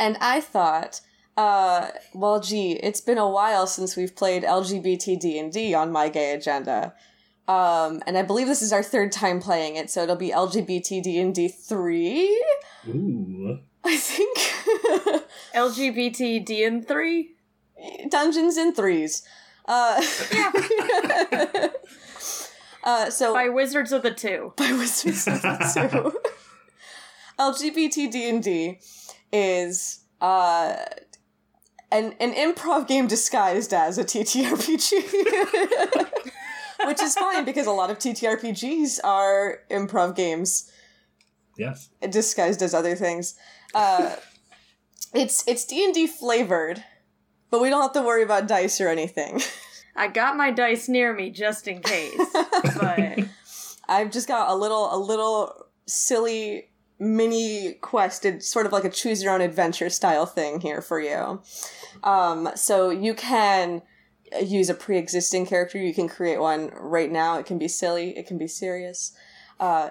[0.00, 1.02] And I thought,
[1.36, 6.32] uh, well, gee, it's been a while since we've played LGBT D&D on My Gay
[6.32, 6.94] Agenda.
[7.46, 11.02] Um, and I believe this is our third time playing it, so it'll be LGBT
[11.02, 12.44] D&D 3,
[12.88, 14.38] ooh I think.
[15.54, 17.34] LGBT D and three.
[18.10, 19.22] Dungeons and Threes.
[19.66, 20.02] Uh,
[22.84, 24.52] uh, so By Wizards of the Two.
[24.56, 26.20] by Wizards of the Two.
[27.38, 28.78] LGBT D&D
[29.32, 30.76] is uh,
[31.90, 36.10] an an improv game disguised as a TTRPG.
[36.86, 40.72] Which is fine because a lot of TTRPGs are improv games
[41.58, 43.34] yes disguised as other things.
[43.74, 44.16] Uh,
[45.12, 46.82] it's it's D&D flavored,
[47.50, 49.40] but we don't have to worry about dice or anything.
[49.96, 52.18] I got my dice near me just in case.
[52.80, 53.18] But
[53.88, 56.69] I've just got a little a little silly
[57.00, 58.24] mini quest.
[58.42, 61.42] Sort of like a choose your own adventure style thing here for you.
[62.04, 63.82] Um, so you can
[64.40, 65.78] use a pre existing character.
[65.78, 67.38] You can create one right now.
[67.38, 68.16] It can be silly.
[68.16, 69.12] It can be serious.
[69.58, 69.90] Uh,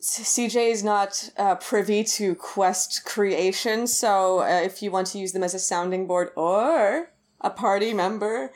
[0.00, 5.32] CJ is not uh, privy to quest creation, so uh, if you want to use
[5.32, 8.52] them as a sounding board or a party member,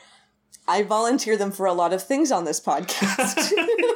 [0.72, 3.52] I volunteer them for a lot of things on this podcast.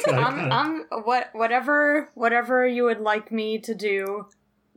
[0.08, 0.52] I'm,
[0.92, 4.26] I'm what whatever whatever you would like me to do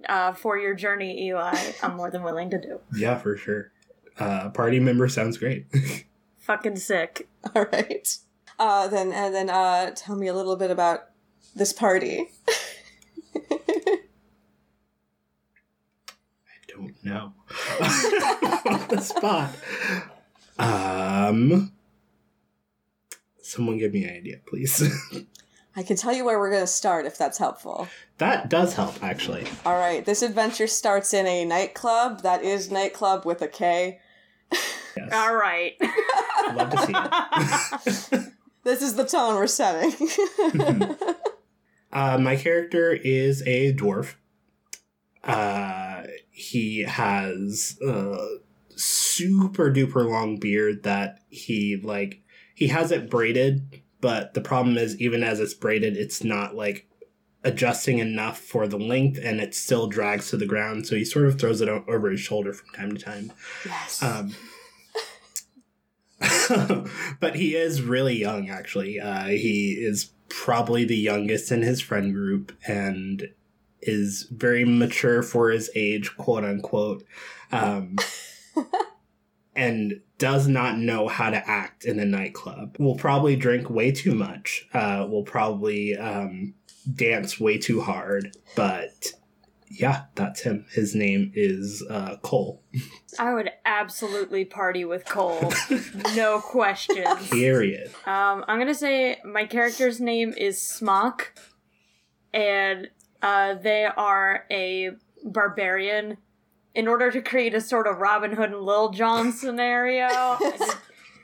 [0.08, 1.58] uh, for your journey, Eli.
[1.84, 2.80] I'm more than willing to do.
[2.96, 3.74] Yeah, for sure.
[4.18, 5.66] Uh, party member sounds great.
[6.38, 7.28] Fucking sick.
[7.54, 8.18] All right.
[8.58, 11.10] Uh, then and then uh, tell me a little bit about
[11.54, 12.32] this party.
[13.36, 14.00] I
[16.70, 17.34] don't know.
[17.82, 19.54] On the spot.
[20.58, 21.74] Um,
[23.50, 24.84] someone give me an idea, please.
[25.76, 27.88] I can tell you where we're going to start if that's helpful.
[28.18, 29.46] that does help, actually.
[29.66, 32.22] All right, this adventure starts in a nightclub.
[32.22, 34.00] That is nightclub with a K.
[34.52, 35.10] Yes.
[35.14, 35.74] All right.
[36.54, 36.78] Love to
[38.08, 38.26] see it.
[38.64, 39.94] This is the tone we're setting.
[41.92, 44.14] Uh, my character is a dwarf.
[45.24, 48.38] Uh, he has a
[48.76, 52.22] super duper long beard that he like
[52.60, 56.90] he has it braided, but the problem is even as it's braided, it's not like
[57.42, 60.86] adjusting enough for the length, and it still drags to the ground.
[60.86, 63.32] So he sort of throws it over his shoulder from time to time.
[63.66, 64.04] yes.
[64.04, 64.36] Um,
[67.22, 69.00] but he is really young, actually.
[69.00, 73.30] Uh, he is probably the youngest in his friend group and
[73.82, 77.06] is very mature for his age, quote unquote,
[77.54, 77.96] um,
[79.60, 82.78] and does not know how to act in a nightclub.
[82.80, 84.66] Will probably drink way too much.
[84.74, 86.54] Uh, will probably um,
[86.96, 88.38] dance way too hard.
[88.56, 89.12] But
[89.70, 90.66] yeah, that's him.
[90.72, 92.64] His name is uh, Cole.
[93.20, 95.52] I would absolutely party with Cole.
[96.16, 97.30] no questions.
[97.30, 97.92] Period.
[98.06, 101.34] Um, I'm gonna say my character's name is Smock,
[102.34, 102.90] and
[103.22, 104.92] uh, they are a
[105.26, 106.18] barbarian.
[106.76, 110.38] In order to create a sort of Robin Hood and Little John scenario,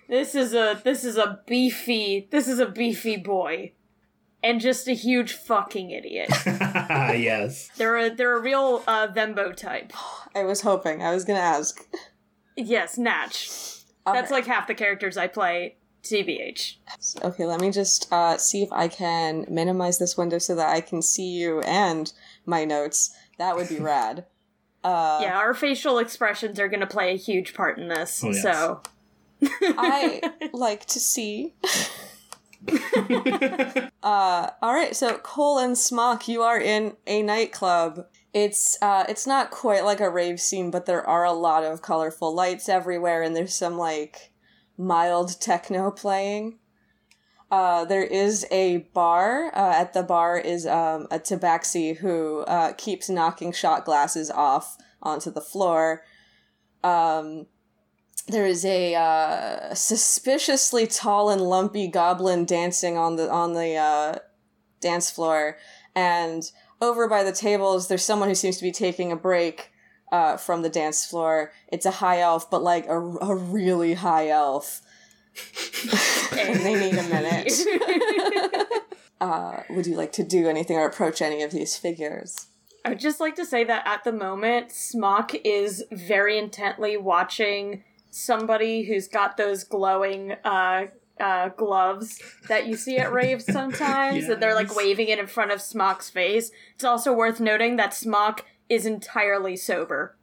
[0.10, 3.74] this is a this is a beefy this is a beefy boy,
[4.44, 6.30] and just a huge fucking idiot.
[6.46, 7.70] yes.
[7.78, 9.94] They're a they're a real uh, thimbo type.
[10.36, 11.02] I was hoping.
[11.02, 11.80] I was going to ask.
[12.58, 13.50] Yes, Natch.
[14.06, 15.76] That's like half the characters I play.
[16.04, 16.76] TBH.
[17.24, 20.80] Okay, let me just uh, see if I can minimize this window so that I
[20.80, 22.14] can see you and
[22.46, 23.16] my notes.
[23.40, 24.26] That would be rad.
[24.86, 28.24] Uh, yeah, our facial expressions are going to play a huge part in this.
[28.24, 28.44] Oh, yes.
[28.44, 28.82] So
[29.62, 30.22] I
[30.54, 31.56] like to see.
[34.04, 38.06] uh, all right, so Cole and Smock, you are in a nightclub.
[38.32, 41.82] It's uh, it's not quite like a rave scene, but there are a lot of
[41.82, 44.34] colorful lights everywhere, and there's some like
[44.78, 46.60] mild techno playing.
[47.52, 49.48] Uh, there is a bar.
[49.56, 54.78] Uh, at the bar is um, a tabaxi who uh, keeps knocking shot glasses off
[55.02, 56.04] onto the floor.
[56.84, 57.48] Um,
[58.28, 64.16] there is a uh, suspiciously tall and lumpy goblin dancing on the on the uh,
[64.82, 65.58] dance floor,
[65.96, 69.72] and over by the tables, there's someone who seems to be taking a break
[70.12, 71.52] uh, from the dance floor.
[71.68, 74.82] It's a high elf, but like a, a really high elf.
[76.38, 77.52] and they need a minute.
[79.22, 82.48] uh, would you like to do anything or approach any of these figures?
[82.84, 88.84] I'd just like to say that at the moment, Smock is very intently watching somebody
[88.84, 90.86] who's got those glowing uh,
[91.20, 95.52] uh, gloves that you see at raves sometimes, and they're like waving it in front
[95.52, 96.52] of Smock's face.
[96.76, 100.16] It's also worth noting that Smock is entirely sober.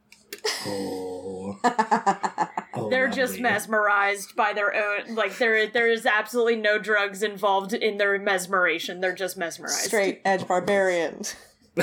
[0.65, 1.59] Oh.
[2.75, 3.43] Oh, They're just lovely.
[3.43, 8.99] mesmerized by their own like there there is absolutely no drugs involved in their mesmeration.
[8.99, 9.77] They're just mesmerized.
[9.85, 11.35] Straight edge barbarians.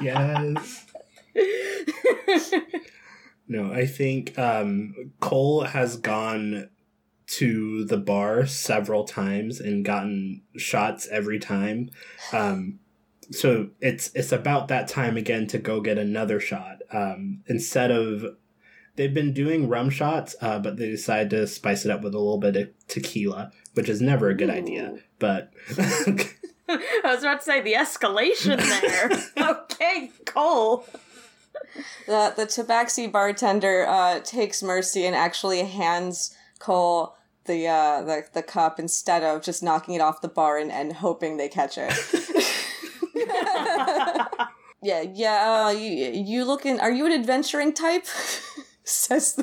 [0.00, 0.86] yes.
[3.46, 6.68] No, I think um, Cole has gone
[7.28, 11.90] to the bar several times and gotten shots every time.
[12.32, 12.80] Um,
[13.30, 16.82] so it's it's about that time again to go get another shot.
[16.92, 18.36] Um, instead of
[18.96, 22.18] they've been doing rum shots, uh, but they decide to spice it up with a
[22.18, 24.98] little bit of tequila, which is never a good idea.
[25.18, 25.52] But
[26.68, 29.10] I was about to say the escalation there.
[29.50, 30.86] okay, Cole.
[32.06, 37.14] The the tabaxi bartender uh, takes mercy and actually hands Cole
[37.44, 40.94] the uh the, the cup instead of just knocking it off the bar and, and
[40.94, 41.92] hoping they catch it.
[44.82, 45.66] Yeah, yeah.
[45.66, 46.80] Uh, you you looking?
[46.80, 48.06] Are you an adventuring type?
[48.84, 49.42] Says the,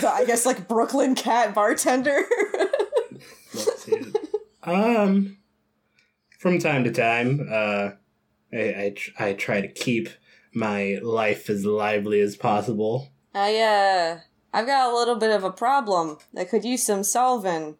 [0.00, 2.22] the I guess like Brooklyn cat bartender.
[3.54, 4.16] Let's see it.
[4.62, 5.38] Um,
[6.38, 7.90] from time to time, uh,
[8.52, 10.08] I I, tr- I try to keep
[10.54, 13.08] my life as lively as possible.
[13.34, 14.20] I uh,
[14.52, 17.76] I've got a little bit of a problem that could use some solving.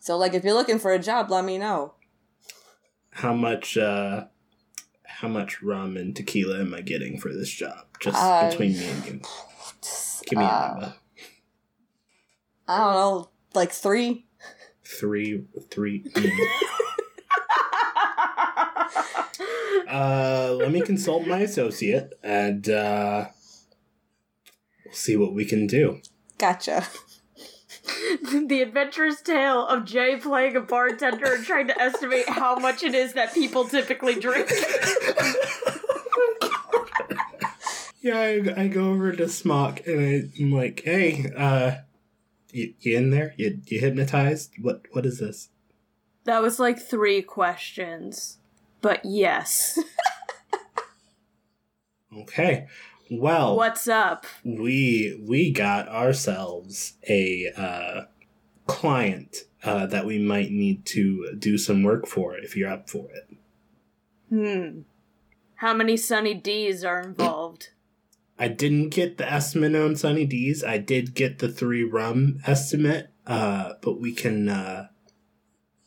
[0.00, 1.94] So like, if you're looking for a job, let me know.
[3.10, 4.26] How much uh,
[5.20, 7.86] how much rum and tequila am I getting for this job?
[7.98, 9.20] Just Uh, between me and you.
[10.26, 10.94] Give me uh, a number.
[12.68, 14.26] I don't know, like three.
[14.84, 16.04] Three, three.
[16.14, 16.46] mm.
[19.88, 23.26] uh, let me consult my associate, and uh,
[24.84, 26.00] we'll see what we can do.
[26.38, 26.86] Gotcha.
[28.48, 32.94] the adventurous tale of Jay playing a bartender and trying to estimate how much it
[32.94, 34.50] is that people typically drink.
[38.00, 41.78] Yeah, I, I go over to Smock and I, I'm like, "Hey, uh,
[42.52, 43.34] you, you in there?
[43.36, 44.52] You you hypnotized?
[44.62, 45.48] What what is this?"
[46.28, 48.38] that was like three questions.
[48.80, 49.78] But yes.
[52.16, 52.66] Okay,
[53.10, 54.26] well, What's up?
[54.44, 58.02] we we got ourselves a uh,
[58.66, 63.08] client uh, that we might need to do some work for if you're up for
[63.10, 63.36] it.
[64.28, 64.80] Hmm.
[65.56, 67.70] How many Sunny D's are involved?
[68.38, 70.62] I didn't get the estimate on Sunny D's.
[70.62, 74.88] I did get the three rum estimate, uh, but we can uh,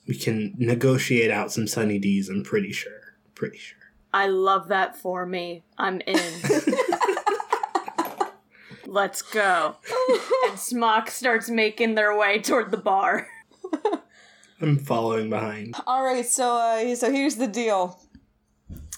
[0.07, 2.27] we can negotiate out some Sunny D's.
[2.27, 3.15] I'm pretty sure.
[3.35, 3.77] Pretty sure.
[4.13, 5.63] I love that for me.
[5.77, 6.17] I'm in.
[8.91, 9.77] Let's go.
[10.49, 13.25] And Smock starts making their way toward the bar.
[14.59, 15.75] I'm following behind.
[15.87, 18.01] All right, so uh, so here's the deal.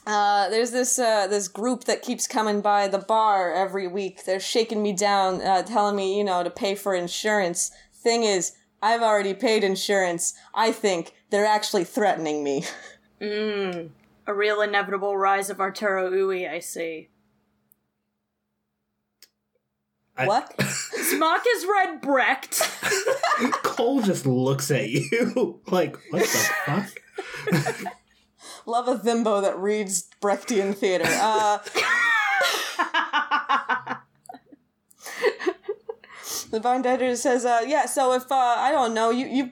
[0.07, 4.25] Uh, there's this uh, this group that keeps coming by the bar every week.
[4.25, 7.69] They're shaking me down, uh, telling me you know to pay for insurance.
[7.93, 10.33] Thing is, I've already paid insurance.
[10.55, 12.65] I think they're actually threatening me.
[13.21, 13.89] Mmm.
[14.25, 17.09] A real inevitable rise of Arturo Ui, I see.
[20.17, 20.61] I- what?
[20.61, 22.61] Smock has read Brecht.
[23.63, 27.93] Cole just looks at you like, what the fuck?
[28.65, 31.05] Love a thimbo that reads Brechtian theater.
[31.07, 31.59] Uh,
[36.51, 39.51] the bartender says, uh, "Yeah, so if uh, I don't know, you you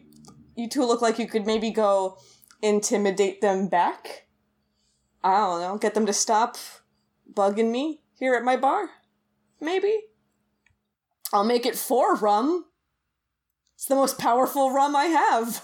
[0.56, 2.18] you two look like you could maybe go
[2.62, 4.28] intimidate them back.
[5.24, 6.58] I don't know, get them to stop
[7.32, 8.90] bugging me here at my bar.
[9.60, 10.00] Maybe
[11.34, 12.66] I'll make it four rum.
[13.76, 15.64] It's the most powerful rum I have.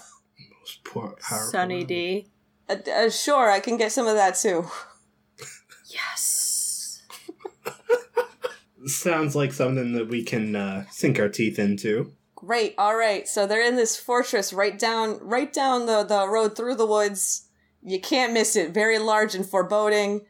[0.84, 1.50] Poor powerful.
[1.50, 2.30] Sunny D.
[2.68, 4.66] Uh, uh, sure, I can get some of that too."
[5.88, 7.02] Yes.
[8.86, 12.12] Sounds like something that we can uh, sink our teeth into.
[12.34, 12.74] Great.
[12.78, 13.26] All right.
[13.26, 17.48] So they're in this fortress right down right down the, the road through the woods.
[17.82, 18.72] You can't miss it.
[18.72, 20.26] Very large and foreboding.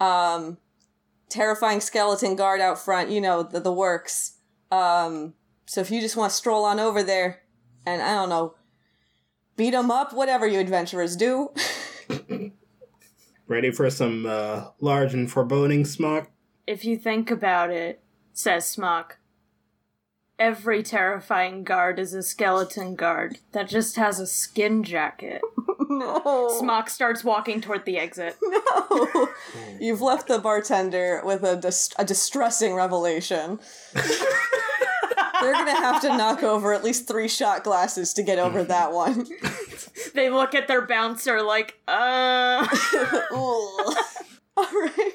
[0.00, 0.58] Um
[1.28, 4.33] terrifying skeleton guard out front, you know, the, the works.
[4.70, 5.34] Um
[5.66, 7.42] so if you just want to stroll on over there
[7.86, 8.54] and I don't know,
[9.56, 11.50] beat them up, whatever you adventurers do.
[13.46, 16.30] Ready for some uh, large and foreboding smock?
[16.66, 18.02] If you think about it,
[18.32, 19.18] says Smock,
[20.38, 25.42] every terrifying guard is a skeleton guard that just has a skin jacket.
[25.98, 26.56] No.
[26.58, 28.36] Smock starts walking toward the exit.
[28.94, 29.28] No.
[29.80, 33.58] You've left the bartender with a, dis- a distressing revelation.
[33.94, 38.92] They're gonna have to knock over at least three shot glasses to get over that
[38.92, 39.26] one.
[40.14, 42.66] They look at their bouncer like, uh.
[43.32, 43.96] All
[44.56, 45.12] right.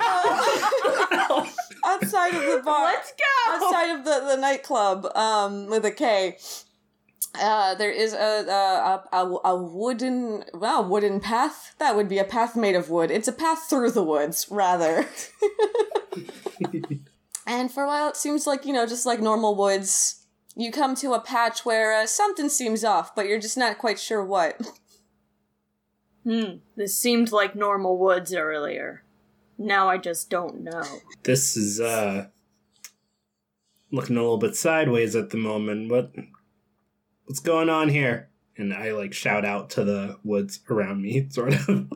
[0.00, 1.46] Uh,
[1.84, 3.52] outside of the bar, Let's go!
[3.54, 6.38] outside of the, the nightclub, um, with a K,
[7.34, 11.74] uh, there is a, a, a, a wooden, well, wooden path.
[11.78, 13.10] That would be a path made of wood.
[13.10, 15.06] It's a path through the woods, rather.
[17.46, 20.94] and for a while, it seems like, you know, just like normal woods, you come
[20.96, 24.60] to a patch where uh, something seems off, but you're just not quite sure what.
[26.24, 29.04] Hmm, this seemed like normal woods earlier.
[29.56, 30.84] Now I just don't know.
[31.22, 32.26] This is uh,
[33.90, 35.90] looking a little bit sideways at the moment.
[35.90, 36.12] What
[37.24, 38.28] what's going on here?
[38.56, 41.90] And I like shout out to the woods around me, sort of.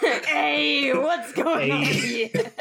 [0.00, 2.30] hey, what's going on here?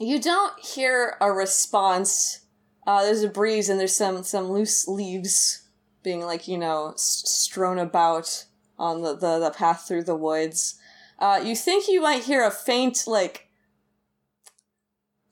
[0.00, 2.40] You don't hear a response
[2.84, 5.68] Uh, there's a breeze and there's some some loose leaves
[6.02, 8.46] being like you know strewn about
[8.76, 10.74] on the, the the path through the woods.
[11.20, 13.48] Uh, you think you might hear a faint like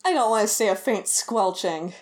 [0.05, 1.93] I don't want to say a faint squelching,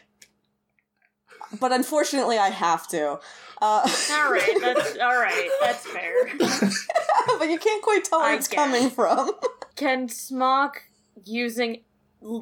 [1.61, 3.21] but unfortunately I have to.
[3.61, 5.51] Uh, All right, that's all right.
[5.61, 6.29] That's fair.
[7.39, 9.33] but you can't quite tell where I it's get coming from.
[9.75, 10.83] Can Smock
[11.25, 11.83] using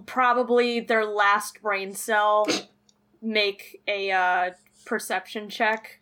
[0.06, 2.46] probably their last brain cell
[3.22, 4.50] make a uh,
[4.84, 6.00] perception check?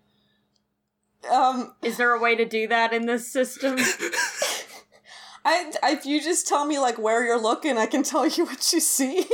[1.30, 3.76] Um, Is there a way to do that in this system?
[5.46, 8.44] I, I, if you just tell me like where you're looking, I can tell you
[8.44, 9.26] what you see.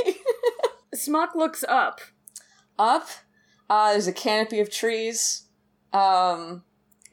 [0.93, 2.01] Smock looks up.
[2.77, 3.09] Up,
[3.71, 5.43] uh, there's a canopy of trees.
[5.93, 6.63] Um,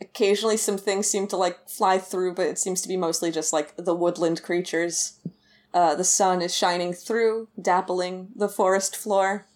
[0.00, 3.52] occasionally some things seem to like fly through, but it seems to be mostly just
[3.52, 5.20] like the woodland creatures.
[5.72, 9.46] Uh, the sun is shining through, dappling the forest floor.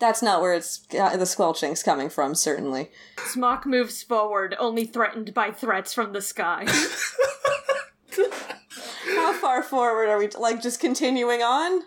[0.00, 2.90] That's not where it's uh, the squelching's coming from, certainly.
[3.26, 6.66] Smock moves forward, only threatened by threats from the sky.
[9.14, 10.28] How far forward are we?
[10.28, 11.82] Like just continuing on?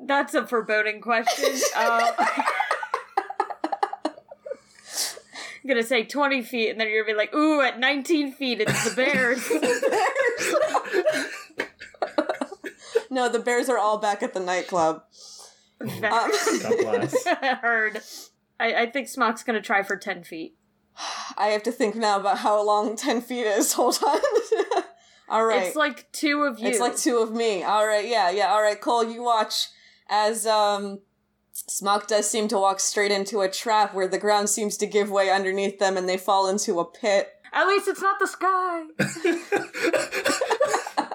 [0.00, 1.60] That's a foreboding question.
[1.76, 2.12] Uh,
[5.55, 8.60] I'm gonna say 20 feet, and then you're gonna be like, ooh, at 19 feet,
[8.60, 9.50] it's the bears.
[13.10, 15.02] No, the bears are all back at the nightclub.
[15.80, 16.30] Um, God
[16.80, 17.26] bless.
[17.62, 18.02] Heard.
[18.60, 20.54] I, I think Smock's gonna try for 10 feet.
[21.36, 23.72] I have to think now about how long 10 feet is.
[23.74, 24.20] Hold on.
[25.28, 25.64] all right.
[25.64, 26.68] It's like two of you.
[26.68, 27.62] It's like two of me.
[27.62, 28.48] All right, yeah, yeah.
[28.48, 29.68] All right, Cole, you watch
[30.08, 31.00] as um
[31.68, 35.10] Smock does seem to walk straight into a trap where the ground seems to give
[35.10, 37.30] way underneath them and they fall into a pit.
[37.52, 38.82] At least it's not the sky.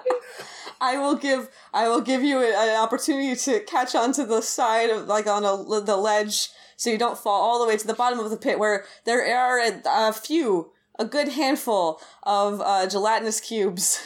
[0.80, 5.06] I will give I will give you an opportunity to catch onto the side of
[5.06, 8.18] like on a, the ledge so you don't fall all the way to the bottom
[8.18, 13.38] of the pit where there are a, a few a good handful of uh, gelatinous
[13.38, 14.04] cubes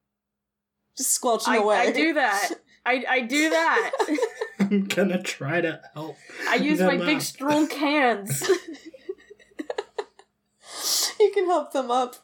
[0.98, 1.76] just squelching I, away.
[1.78, 2.50] I do that.
[2.84, 3.90] I, I do that.
[4.70, 6.16] I'm gonna try to help.
[6.48, 8.48] I use them my big strong hands.
[11.20, 12.16] you can help them up.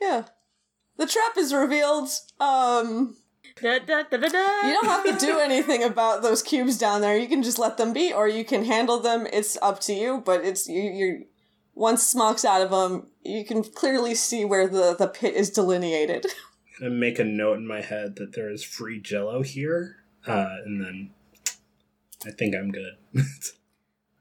[0.00, 0.24] Yeah.
[0.96, 2.08] The trap is revealed.
[2.40, 3.16] Um,
[3.60, 4.66] da, da, da, da, da.
[4.66, 7.16] you don't have to do anything about those cubes down there.
[7.16, 9.26] You can just let them be, or you can handle them.
[9.32, 10.22] It's up to you.
[10.24, 10.82] But it's you.
[10.82, 11.18] You're
[11.76, 16.26] once Smock's out of them, you can clearly see where the the pit is delineated.
[16.80, 20.80] And make a note in my head that there is free Jello here, uh, and
[20.80, 21.10] then
[22.24, 22.94] I think I'm good.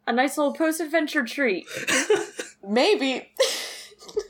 [0.07, 1.65] A nice little post adventure treat.
[2.67, 3.31] Maybe.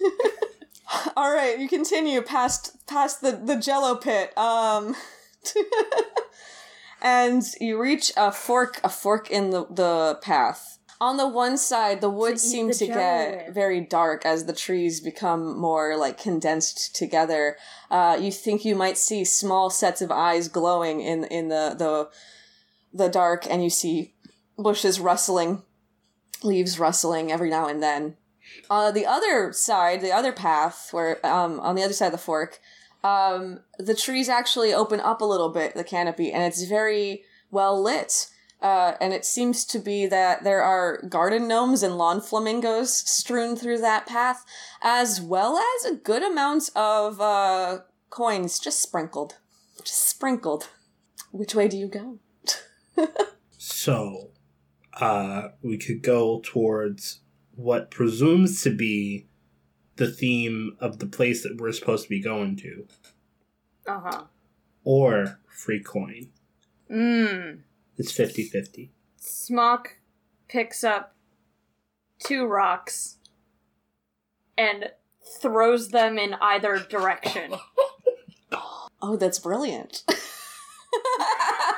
[1.18, 4.38] All right, you continue past past the the Jello pit.
[4.38, 4.96] Um,
[7.02, 10.80] and you reach a fork a fork in the the path.
[11.02, 13.54] On the one side, the woods eat seem the to get with.
[13.54, 17.58] very dark as the trees become more like condensed together.
[17.92, 22.10] Uh, you think you might see small sets of eyes glowing in in the the
[22.96, 24.14] the dark, and you see
[24.58, 25.64] bushes rustling,
[26.44, 28.16] leaves rustling every now and then.
[28.70, 32.18] Uh, the other side, the other path, where um, on the other side of the
[32.18, 32.60] fork,
[33.04, 37.82] um, the trees actually open up a little bit, the canopy, and it's very well
[37.82, 38.28] lit.
[38.62, 43.56] Uh, and it seems to be that there are garden gnomes and lawn flamingos strewn
[43.56, 44.46] through that path,
[44.82, 47.80] as well as a good amount of uh,
[48.10, 49.36] coins just sprinkled.
[49.84, 50.70] Just sprinkled.
[51.32, 52.20] Which way do you go?
[53.58, 54.32] So,
[55.00, 57.20] uh, we could go towards
[57.56, 59.28] what presumes to be
[59.96, 62.86] the theme of the place that we're supposed to be going to,
[63.88, 64.24] Uh huh.
[64.84, 66.30] or free coin.
[66.92, 67.60] Mmm.
[67.98, 68.92] It's 50 50.
[69.18, 69.98] Smock
[70.48, 71.16] picks up
[72.20, 73.18] two rocks
[74.58, 74.90] and
[75.42, 77.54] throws them in either direction.
[79.02, 80.04] Oh, that's brilliant.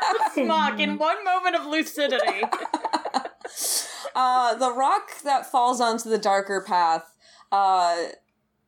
[0.33, 2.43] Smock, in one moment of lucidity.
[4.15, 7.03] uh, the rock that falls onto the darker path
[7.51, 8.07] uh,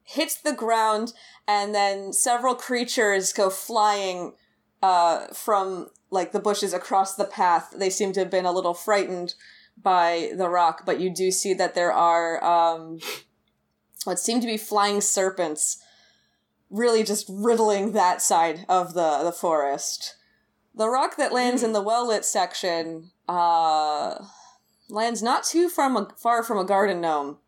[0.03, 1.13] hits the ground,
[1.47, 4.33] and then several creatures go flying
[4.81, 7.73] uh, from like the bushes across the path.
[7.75, 9.35] They seem to have been a little frightened
[9.81, 12.99] by the rock, but you do see that there are um,
[14.03, 15.81] what seem to be flying serpents,
[16.69, 20.15] really just riddling that side of the the forest.
[20.79, 24.23] The rock that lands in the well lit section uh,
[24.89, 27.39] lands not too from a, far from a garden gnome.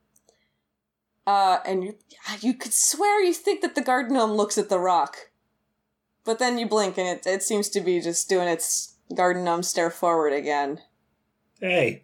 [1.26, 1.96] Uh, and you,
[2.42, 5.30] you could swear you think that the garden gnome looks at the rock.
[6.26, 9.64] But then you blink and it, it seems to be just doing its garden gnome
[9.64, 10.82] stare forward again.
[11.62, 12.04] Hey,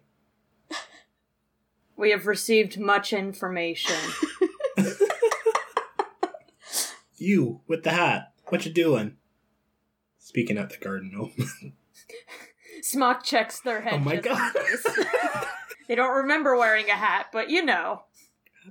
[1.98, 3.96] We have received much information.
[7.16, 8.32] you with the hat.
[8.46, 9.17] What you doing?
[10.28, 11.32] Speaking at the garden gnome.
[12.82, 13.94] Smock checks their head.
[13.94, 15.46] Oh my just God.
[15.88, 18.02] they don't remember wearing a hat, but you know.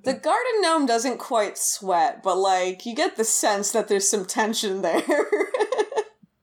[0.03, 4.23] The garden gnome doesn't quite sweat, but like you get the sense that there's some
[4.23, 5.01] tension there.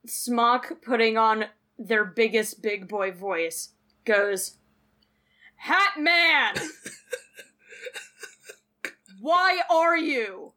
[0.05, 1.45] Smock putting on
[1.79, 3.69] their biggest big boy voice
[4.05, 4.57] goes,
[5.55, 6.55] Hat Man!
[9.21, 10.55] Why are you?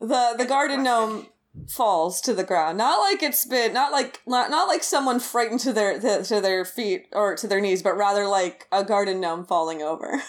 [0.00, 1.26] the the garden gnome
[1.66, 2.78] falls to the ground.
[2.78, 6.40] Not like it's been not like not, not like someone frightened to their to, to
[6.40, 10.22] their feet or to their knees, but rather like a garden gnome falling over.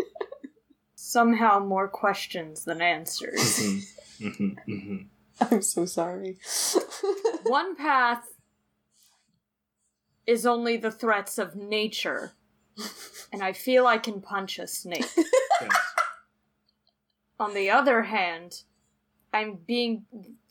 [0.94, 3.38] Somehow more questions than answers.
[3.38, 4.96] mm-hmm, mm-hmm, mm-hmm.
[5.52, 6.38] I'm so sorry.
[7.44, 8.24] One path
[10.26, 12.32] is only the threats of nature,
[13.32, 15.08] and I feel I can punch a snake.
[15.16, 15.70] Yes.
[17.40, 18.62] On the other hand,
[19.32, 20.04] I'm being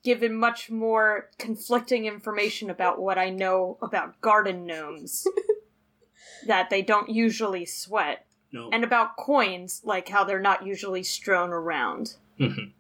[0.04, 5.28] given much more conflicting information about what I know about garden gnomes.
[6.47, 8.26] that they don't usually sweat.
[8.52, 8.70] No.
[8.72, 12.16] And about coins, like how they're not usually strewn around.
[12.39, 12.72] Mhm.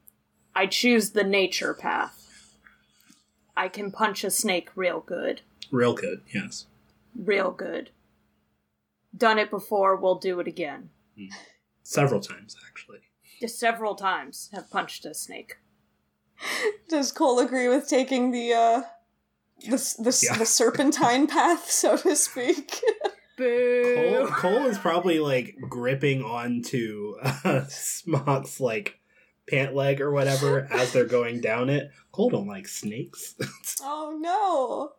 [0.55, 2.55] I choose the nature path.
[3.55, 5.41] I can punch a snake real good.
[5.71, 6.65] Real good, yes.
[7.15, 7.91] Real good.
[9.15, 10.89] Done it before, we'll do it again.
[11.83, 12.99] Several times, actually.
[13.39, 15.57] Just several times have punched a snake.
[16.89, 18.81] Does Cole agree with taking the uh
[19.61, 20.37] the the, Yeah.
[20.37, 22.79] the serpentine path, so to speak?
[23.37, 23.95] Boo!
[23.95, 28.99] Cole, Cole is probably like gripping onto uh, Smock's like
[29.49, 31.89] pant leg or whatever as they're going down it.
[32.11, 33.35] Cole don't like snakes.
[33.81, 34.93] Oh no.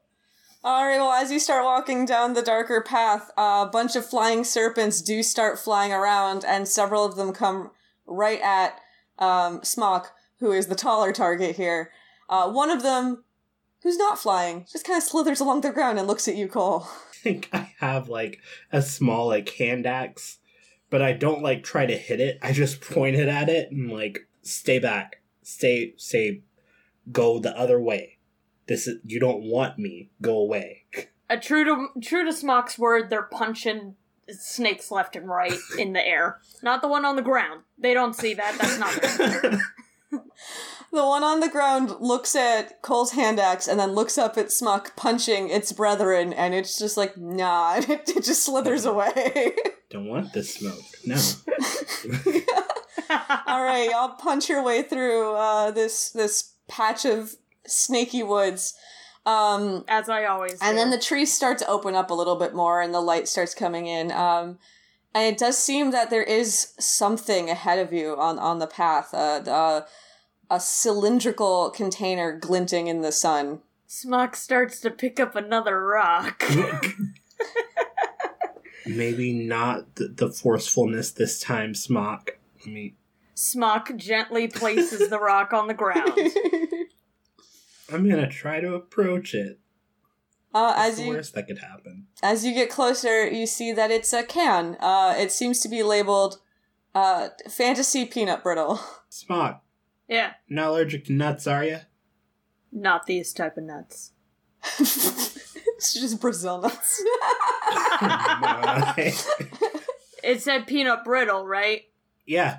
[0.63, 5.01] Alright, well, as you start walking down the darker path, a bunch of flying serpents
[5.01, 7.71] do start flying around, and several of them come
[8.07, 8.79] right at
[9.19, 11.91] um, Smock, who is the taller target here.
[12.29, 13.25] Uh, one of them,
[13.83, 16.87] who's not flying, just kind of slithers along the ground and looks at you, Cole.
[17.13, 18.41] I think I have like
[18.73, 20.39] a small like hand axe,
[20.89, 22.39] but I don't like try to hit it.
[22.43, 26.43] I just point it at it and like stay back, stay, stay,
[27.13, 28.19] go the other way.
[28.67, 30.11] This is you don't want me.
[30.23, 30.85] Go away.
[31.29, 33.97] A true to true to Smock's word, they're punching
[34.29, 36.41] snakes left and right in the air.
[36.63, 37.63] Not the one on the ground.
[37.79, 38.57] They don't see that.
[38.59, 39.61] That's not them.
[40.93, 44.51] The one on the ground looks at Cole's hand axe and then looks up at
[44.51, 49.55] Smock punching its brethren, and it's just like, nah, and it, it just slithers away.
[49.91, 50.81] don't want this smoke.
[51.07, 51.17] No.
[53.47, 57.37] All right, y'all punch your way through uh, this this patch of
[57.67, 58.75] snaky woods.
[59.27, 60.59] Um, As I always do.
[60.63, 63.29] and then the trees start to open up a little bit more and the light
[63.29, 64.11] starts coming in.
[64.11, 64.59] Um,
[65.15, 69.13] and it does seem that there is something ahead of you on, on the path.
[69.15, 69.81] Uh, the- uh,
[70.53, 73.61] a cylindrical container glinting in the sun.
[73.87, 76.43] Smock starts to pick up another rock.
[78.87, 82.39] Maybe not the, the forcefulness this time, Smock.
[82.65, 82.95] Let me.
[83.35, 86.15] Smock gently places the rock on the ground.
[87.93, 89.60] I'm gonna try to approach it.
[90.53, 92.07] Uh, as the you worst that could happen?
[92.23, 94.77] as you get closer, you see that it's a can.
[94.81, 96.41] Uh, it seems to be labeled
[96.95, 99.63] uh, "Fantasy Peanut Brittle." Smock,
[100.09, 101.79] Yeah, not allergic to nuts, are you?
[102.73, 104.13] not these type of nuts.
[104.79, 107.03] it's just Brazil nuts.
[110.23, 111.83] It said peanut brittle, right?
[112.27, 112.59] yeah.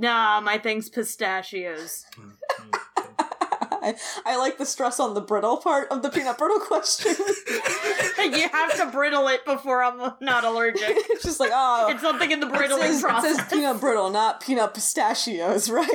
[0.00, 2.04] Nah, my thing's pistachios.
[3.82, 7.14] I, I like the stress on the brittle part of the peanut brittle question.
[7.18, 10.82] you have to brittle it before I'm not allergic.
[10.90, 13.36] it's just like, oh, It's something in the it brittling says, it process.
[13.36, 15.88] says peanut brittle, not peanut pistachios, right?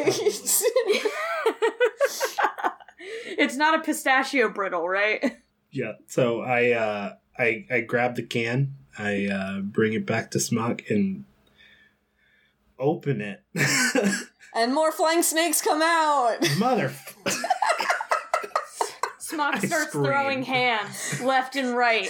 [3.38, 5.38] it's not a pistachio brittle, right?
[5.71, 5.93] Yeah.
[6.07, 10.84] So I uh I I grab the can, I uh bring it back to Smock
[10.89, 11.25] and
[12.79, 13.43] open it.
[14.56, 16.38] And more flying snakes come out.
[16.58, 16.93] Mother
[19.20, 20.04] Smock I starts scream.
[20.06, 22.10] throwing hands left and right.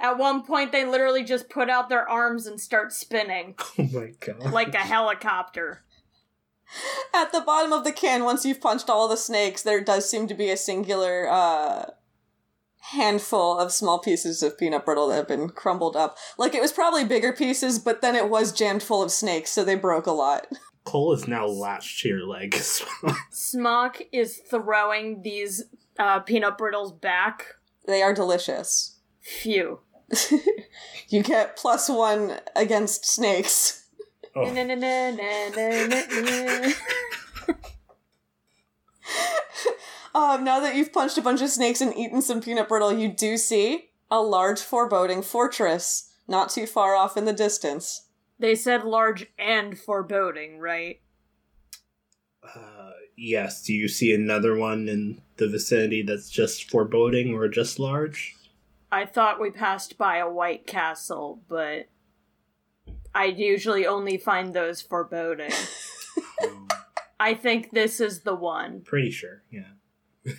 [0.00, 4.12] At one point, they literally just put out their arms and start spinning Oh my
[4.20, 4.52] god.
[4.52, 5.82] like a helicopter.
[7.14, 10.26] At the bottom of the can, once you've punched all the snakes, there does seem
[10.26, 11.90] to be a singular uh,
[12.90, 16.18] handful of small pieces of peanut brittle that have been crumbled up.
[16.36, 19.64] Like it was probably bigger pieces, but then it was jammed full of snakes, so
[19.64, 20.46] they broke a lot.
[20.86, 22.54] Cole is now latched to your leg.
[23.30, 25.64] Smock is throwing these
[25.98, 27.44] uh, peanut brittles back.
[27.86, 28.96] They are delicious.
[29.20, 29.80] Phew.
[31.08, 33.84] you get plus one against snakes.
[34.34, 34.44] Oh.
[40.14, 43.12] Um, now that you've punched a bunch of snakes and eaten some peanut brittle, you
[43.12, 48.05] do see a large foreboding fortress not too far off in the distance.
[48.38, 51.00] They said large and foreboding, right?
[52.54, 53.62] uh, yes.
[53.62, 58.34] Do you see another one in the vicinity that's just foreboding or just large?
[58.92, 61.88] I thought we passed by a white castle, but
[63.14, 65.52] I usually only find those foreboding.
[67.20, 68.82] I think this is the one.
[68.82, 69.42] pretty sure.
[69.50, 70.32] Yeah.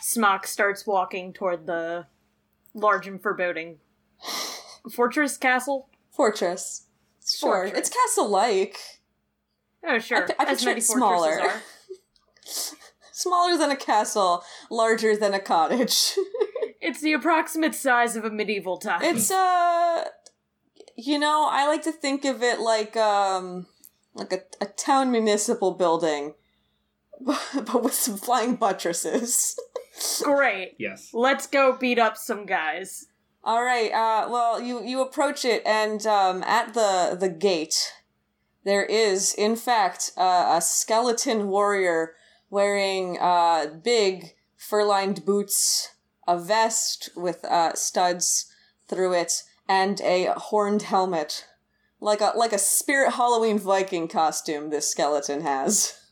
[0.00, 2.06] Smock starts walking toward the
[2.74, 3.78] large and foreboding
[4.92, 5.88] fortress castle.
[6.12, 6.85] Fortress.
[7.26, 7.64] Sure.
[7.64, 7.78] Fortress.
[7.78, 8.78] It's castle like.
[9.86, 10.18] Oh, sure.
[10.18, 11.40] I pi- I as picture many it fortresses smaller.
[11.40, 11.62] are.
[13.12, 16.12] Smaller than a castle, larger than a cottage.
[16.78, 19.02] It's the approximate size of a medieval town.
[19.02, 20.04] it's uh
[20.94, 23.66] you know, I like to think of it like um
[24.14, 26.34] like a, a town municipal building.
[27.54, 29.58] But with some flying buttresses.
[30.22, 30.76] great.
[30.78, 31.10] Yes.
[31.12, 33.06] Let's go beat up some guys.
[33.46, 33.92] All right.
[33.92, 37.92] Uh, well, you you approach it, and um, at the the gate,
[38.64, 42.14] there is, in fact, uh, a skeleton warrior
[42.50, 45.94] wearing uh, big fur-lined boots,
[46.26, 48.52] a vest with uh, studs
[48.88, 51.46] through it, and a horned helmet,
[52.00, 54.70] like a like a spirit Halloween Viking costume.
[54.70, 56.00] This skeleton has.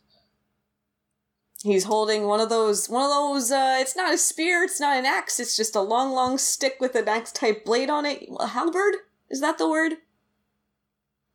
[1.64, 4.98] He's holding one of those, one of those, uh, it's not a spear, it's not
[4.98, 8.28] an axe, it's just a long, long stick with an axe type blade on it.
[8.38, 8.96] A halberd?
[9.30, 9.94] Is that the word?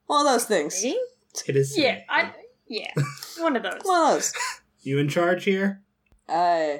[0.05, 0.83] One of those things.
[0.83, 1.75] It is.
[1.75, 2.31] Yeah, I
[2.67, 2.91] yeah.
[3.39, 3.81] One of those.
[3.83, 4.33] One of those.
[4.81, 5.81] You in charge here?
[6.27, 6.77] Uh,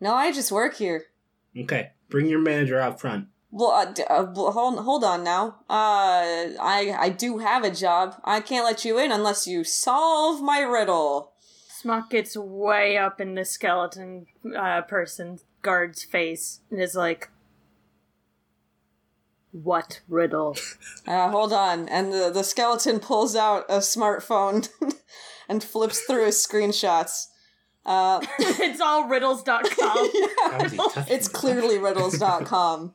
[0.00, 1.04] no, I just work here.
[1.54, 1.90] Okay.
[2.08, 3.26] Bring your manager out front.
[3.50, 5.56] Well, uh, d- uh, well, hold, hold on now.
[5.68, 8.14] Uh, I, I do have a job.
[8.24, 11.32] I can't let you in unless you solve my riddle.
[11.80, 17.30] Smock gets way up in the skeleton uh, person guard's face and is like,
[19.52, 20.56] "What riddle?"
[21.08, 21.88] Uh, hold on.
[21.88, 24.68] And the, the skeleton pulls out a smartphone
[25.48, 27.28] and flips through his screenshots.
[27.86, 29.64] Uh, it's all riddles.com.
[29.80, 30.78] How is he
[31.08, 31.32] It's it?
[31.32, 32.94] clearly riddles.com.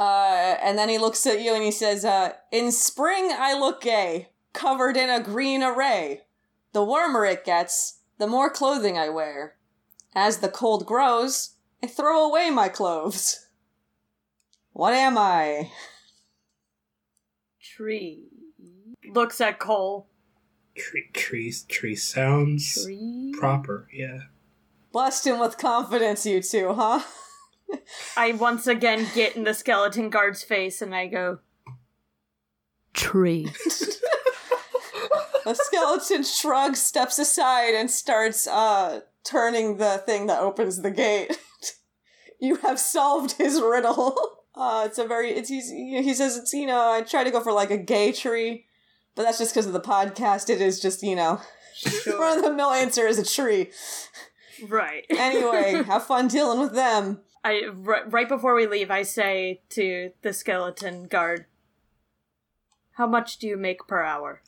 [0.00, 0.02] uh,
[0.62, 4.30] and then he looks at you and he says, uh, In spring I look gay,
[4.54, 6.22] covered in a green array.
[6.74, 9.54] The warmer it gets, the more clothing I wear.
[10.12, 13.40] As the cold grows, I throw away my clothes.
[14.76, 15.70] What am I?
[17.62, 18.24] Tree.
[19.08, 20.08] Looks at Cole.
[20.76, 23.32] Tree, tree, tree sounds Tree.
[23.38, 23.86] proper.
[23.92, 24.22] Yeah.
[24.90, 27.02] Blessed him with confidence, you two, huh?
[28.16, 31.38] I once again get in the skeleton guard's face and I go,
[32.94, 33.46] Tree.
[35.44, 41.38] The skeleton shrugs, steps aside, and starts uh turning the thing that opens the gate.
[42.40, 44.16] you have solved his riddle.
[44.56, 47.40] Uh, it's a very it's he's, he says it's you know I try to go
[47.40, 48.66] for like a gay tree,
[49.16, 50.48] but that's just because of the podcast.
[50.48, 51.40] It is just you know
[52.06, 53.72] run of the mill answer is a tree.
[54.68, 55.06] right.
[55.10, 57.22] Anyway, have fun dealing with them.
[57.42, 61.46] I r- right before we leave, I say to the skeleton guard,
[62.92, 64.40] "How much do you make per hour?"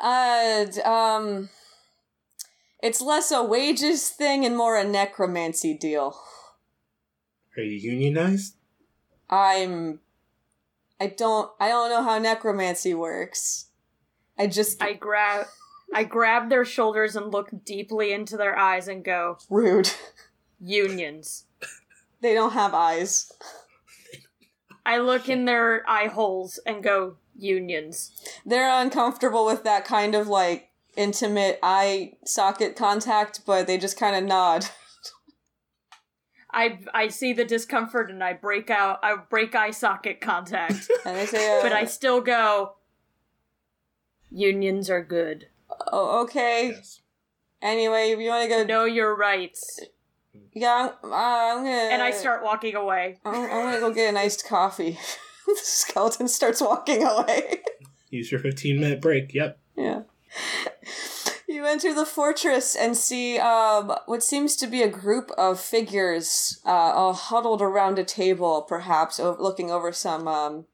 [0.00, 1.48] Uh, um,
[2.82, 6.16] it's less a wages thing and more a necromancy deal.
[7.56, 8.54] are you unionized?
[9.30, 10.00] I'm
[11.00, 13.66] I don't I don't know how necromancy works.
[14.38, 15.46] I just I grab
[15.92, 19.90] I grab their shoulders and look deeply into their eyes and go, rude.
[20.60, 21.44] "Unions."
[22.20, 23.30] They don't have eyes.
[24.84, 28.12] I look in their eye holes and go, "Unions."
[28.44, 34.14] They're uncomfortable with that kind of like intimate eye socket contact, but they just kind
[34.16, 34.66] of nod.
[36.50, 40.90] I I see the discomfort and I break out I break eye socket contact.
[41.04, 42.74] And they say, uh, but I still go
[44.30, 45.46] Unions are good.
[45.92, 46.68] oh, okay.
[46.70, 47.00] Yes.
[47.62, 49.80] Anyway, if you want to go, Know your rights.
[50.52, 51.70] yeah, I'm, uh, I'm gonna.
[51.70, 53.18] And I start walking away.
[53.24, 54.98] I'm, I'm gonna go get an iced coffee.
[55.56, 57.62] the skeleton starts walking away.
[58.10, 59.34] Use your 15 minute break.
[59.34, 59.58] Yep.
[59.76, 60.02] Yeah.
[61.48, 66.60] You enter the fortress and see um, what seems to be a group of figures
[66.66, 70.66] uh, all huddled around a table, perhaps o- looking over some um,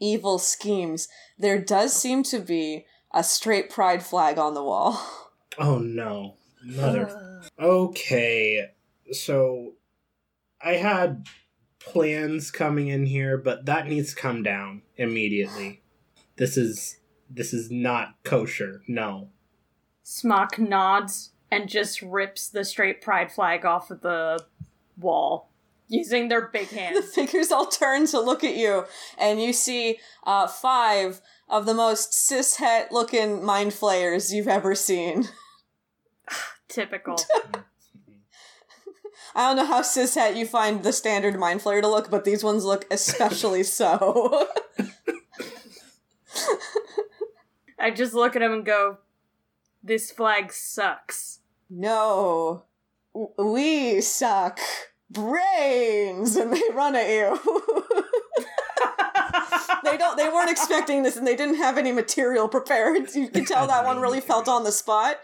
[0.00, 1.06] evil schemes.
[1.38, 5.00] There does seem to be a straight pride flag on the wall.
[5.58, 6.36] Oh no.
[6.64, 7.24] Mother.
[7.60, 8.68] Okay.
[9.12, 9.74] So
[10.60, 11.26] I had
[11.92, 15.80] plans coming in here, but that needs to come down immediately.
[16.36, 16.98] This is
[17.30, 18.82] this is not kosher.
[18.86, 19.28] No.
[20.02, 24.44] Smock nods and just rips the straight pride flag off of the
[24.98, 25.50] wall
[25.88, 26.96] using their big hands.
[26.96, 28.84] The figures all turn to look at you,
[29.18, 35.28] and you see uh, five of the most cishet looking mind flayers you've ever seen.
[36.68, 37.16] Typical.
[39.34, 42.44] I don't know how cishet you find the standard mind flayer to look, but these
[42.44, 44.46] ones look especially so.
[47.78, 48.98] I just look at him and go,
[49.82, 52.64] "This flag sucks." no,
[53.36, 54.58] we suck
[55.10, 57.38] brains, and they run at you.
[59.84, 60.16] they don't.
[60.16, 63.14] They weren't expecting this, and they didn't have any material prepared.
[63.14, 65.18] You can tell that one really felt on the spot,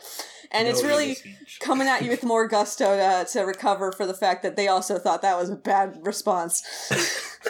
[0.55, 1.17] and it's really
[1.61, 4.99] coming at you with more gusto to, to recover for the fact that they also
[4.99, 6.63] thought that was a bad response.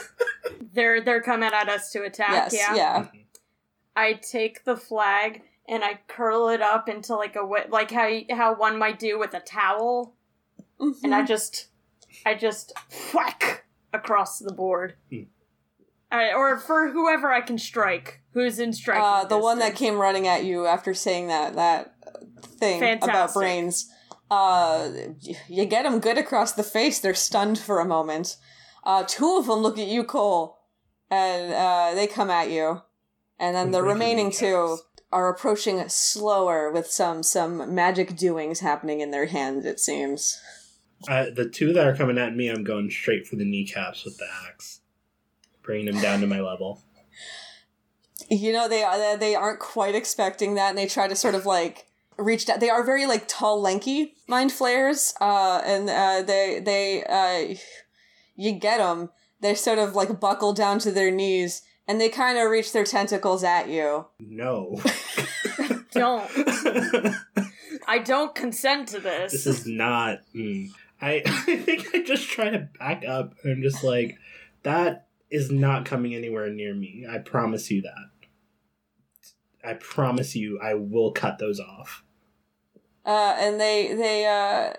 [0.74, 2.52] They're they're coming at us to attack.
[2.52, 2.74] yes, yeah.
[2.74, 3.06] yeah.
[3.94, 8.10] I take the flag and I curl it up into like a wi- like how
[8.30, 10.14] how one might do with a towel,
[10.80, 11.04] Mm-hmm.
[11.04, 11.68] and I just
[12.26, 12.72] I just
[13.14, 14.94] whack across the board.
[16.12, 19.00] Alright, or for whoever I can strike, who's in strike.
[19.00, 21.93] Uh, the one that came running at you after saying that that
[22.46, 23.90] thing about brains.
[24.30, 24.90] Uh,
[25.48, 26.98] you get them good across the face.
[26.98, 28.36] They're stunned for a moment.
[28.82, 30.58] Uh, two of them look at you, Cole,
[31.10, 32.82] and uh, they come at you,
[33.38, 34.78] and then the remaining two
[35.12, 39.64] are approaching slower with some some magic doings happening in their hands.
[39.64, 40.40] It seems.
[41.08, 44.16] Uh, the two that are coming at me, I'm going straight for the kneecaps with
[44.16, 44.80] the axe,
[45.62, 46.82] bringing them down to my level.
[48.30, 51.46] you know they are they aren't quite expecting that and they try to sort of
[51.46, 51.86] like
[52.16, 52.60] reach out.
[52.60, 57.54] they are very like tall lanky mind flayers uh and uh they they uh
[58.36, 59.10] you get them
[59.40, 62.84] they sort of like buckle down to their knees and they kind of reach their
[62.84, 64.80] tentacles at you No,
[65.92, 66.30] don't.
[67.86, 69.32] I don't consent to this.
[69.32, 70.20] this is not.
[70.34, 70.70] Mm.
[71.02, 73.34] I I think I just try to back up.
[73.44, 74.16] I'm just like,
[74.62, 77.04] that is not coming anywhere near me.
[77.10, 78.10] I promise you that.
[79.68, 82.03] I promise you, I will cut those off.
[83.04, 84.72] Uh and they they uh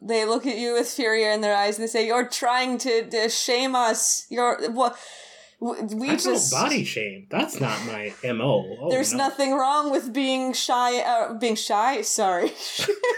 [0.00, 3.08] they look at you with fury in their eyes and they say you're trying to,
[3.08, 4.96] to shame us you're what
[5.62, 7.28] we I just don't body shame.
[7.30, 8.78] That's not my mo.
[8.80, 9.18] Oh, There's no.
[9.18, 10.98] nothing wrong with being shy.
[10.98, 12.02] Uh, being shy.
[12.02, 12.50] Sorry.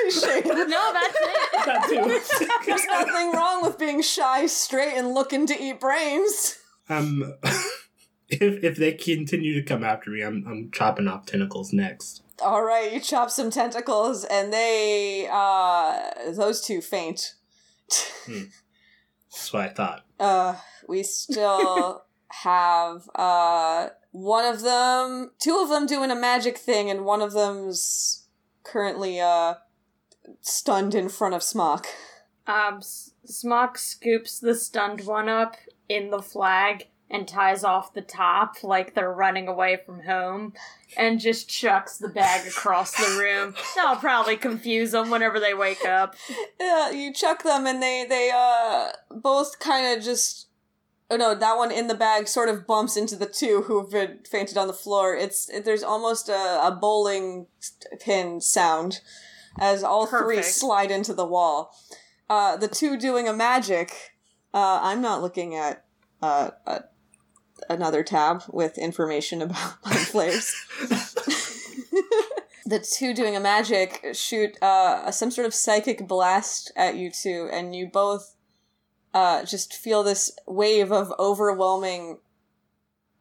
[0.05, 1.39] No, that's it.
[1.66, 2.66] That too.
[2.66, 6.59] There's nothing wrong with being shy, straight, and looking to eat brains.
[6.91, 7.35] Um,
[8.29, 12.22] if if they continue to come after me, I'm I'm chopping off tentacles next.
[12.43, 17.35] All right, you chop some tentacles, and they, uh, those two faint.
[18.26, 20.05] That's what I thought.
[20.18, 20.57] Uh,
[20.89, 22.05] we still
[22.43, 27.32] have, uh, one of them, two of them doing a magic thing, and one of
[27.32, 28.26] them's
[28.64, 29.55] currently, uh,
[30.41, 31.87] stunned in front of Smock.
[32.47, 35.57] Um, S- Smock scoops the stunned one up
[35.89, 40.53] in the flag and ties off the top like they're running away from home
[40.97, 43.55] and just chucks the bag across the room.
[43.77, 46.15] That'll probably confuse them whenever they wake up.
[46.59, 50.49] Yeah, you chuck them and they they uh both kind of just
[51.11, 54.21] oh no, that one in the bag sort of bumps into the two who've been
[54.29, 55.15] fainted on the floor.
[55.15, 57.47] It's there's almost a, a bowling
[58.01, 59.01] pin sound
[59.59, 61.77] as all three slide into the wall.
[62.29, 64.13] Uh, the two doing a magic.
[64.53, 65.85] Uh, I'm not looking at
[66.23, 66.79] uh, uh,
[67.69, 70.55] another tab with information about mind flayers.
[72.67, 77.49] the two doing a magic shoot uh, some sort of psychic blast at you two,
[77.53, 78.35] and you both
[79.13, 82.19] uh, just feel this wave of overwhelming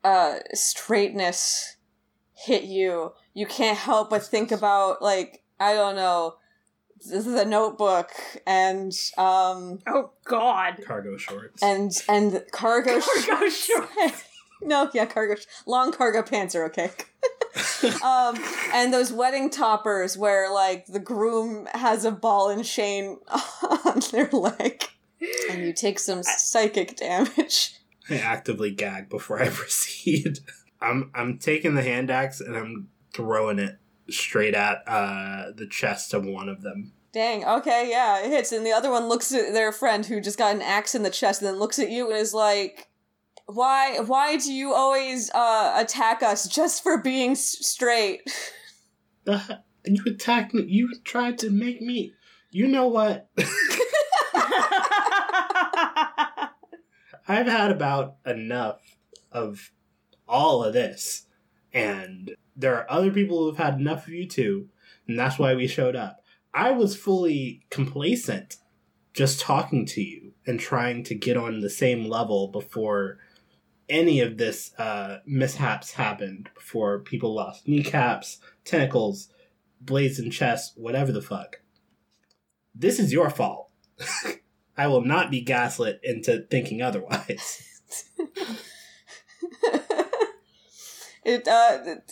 [0.03, 1.77] uh, straightness
[2.33, 3.13] hit you.
[3.33, 6.35] You can't help but think about, like, I don't know,
[7.09, 8.09] th- a notebook
[8.47, 10.81] and um Oh God!
[10.85, 11.61] Cargo shorts.
[11.63, 13.65] and and cargo Cargo shorts.
[13.65, 14.23] shorts.
[14.61, 16.89] no yeah cargo sh- long cargo pants are okay
[18.03, 18.37] um
[18.73, 23.17] and those wedding toppers where like the groom has a ball and chain
[23.85, 24.83] on their leg
[25.51, 27.75] and you take some psychic damage
[28.09, 30.39] I actively gag before I proceed.
[30.81, 33.77] I'm I'm taking the hand axe and I'm throwing it
[34.09, 36.91] straight at uh, the chest of one of them.
[37.13, 40.37] dang okay yeah it hits and the other one looks at their friend who just
[40.37, 42.89] got an axe in the chest and then looks at you and is like
[43.45, 48.21] why why do you always uh attack us just for being s- straight
[49.25, 50.63] The, you attacked me.
[50.67, 52.13] You tried to make me.
[52.51, 53.27] You know what?
[57.27, 58.81] I've had about enough
[59.31, 59.71] of
[60.27, 61.25] all of this.
[61.73, 64.69] And there are other people who've had enough of you too.
[65.07, 66.23] And that's why we showed up.
[66.53, 68.57] I was fully complacent
[69.13, 73.19] just talking to you and trying to get on the same level before
[73.89, 79.29] any of this uh, mishaps happened, before people lost kneecaps, tentacles,
[79.81, 81.61] blades in chests, whatever the fuck.
[82.73, 83.69] This is your fault.
[84.77, 87.81] I will not be gaslit into thinking otherwise.
[91.25, 92.11] it uh it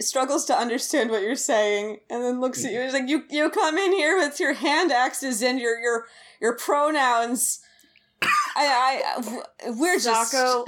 [0.00, 2.80] struggles to understand what you're saying and then looks at you.
[2.80, 6.06] It's like you you come in here with your hand axes and your your
[6.40, 7.60] your pronouns.
[8.22, 10.66] I i we're just Zako,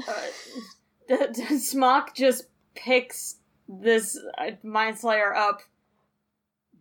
[1.11, 2.44] uh, Smock just
[2.74, 3.36] picks
[3.68, 5.62] this uh, Mind Flayer up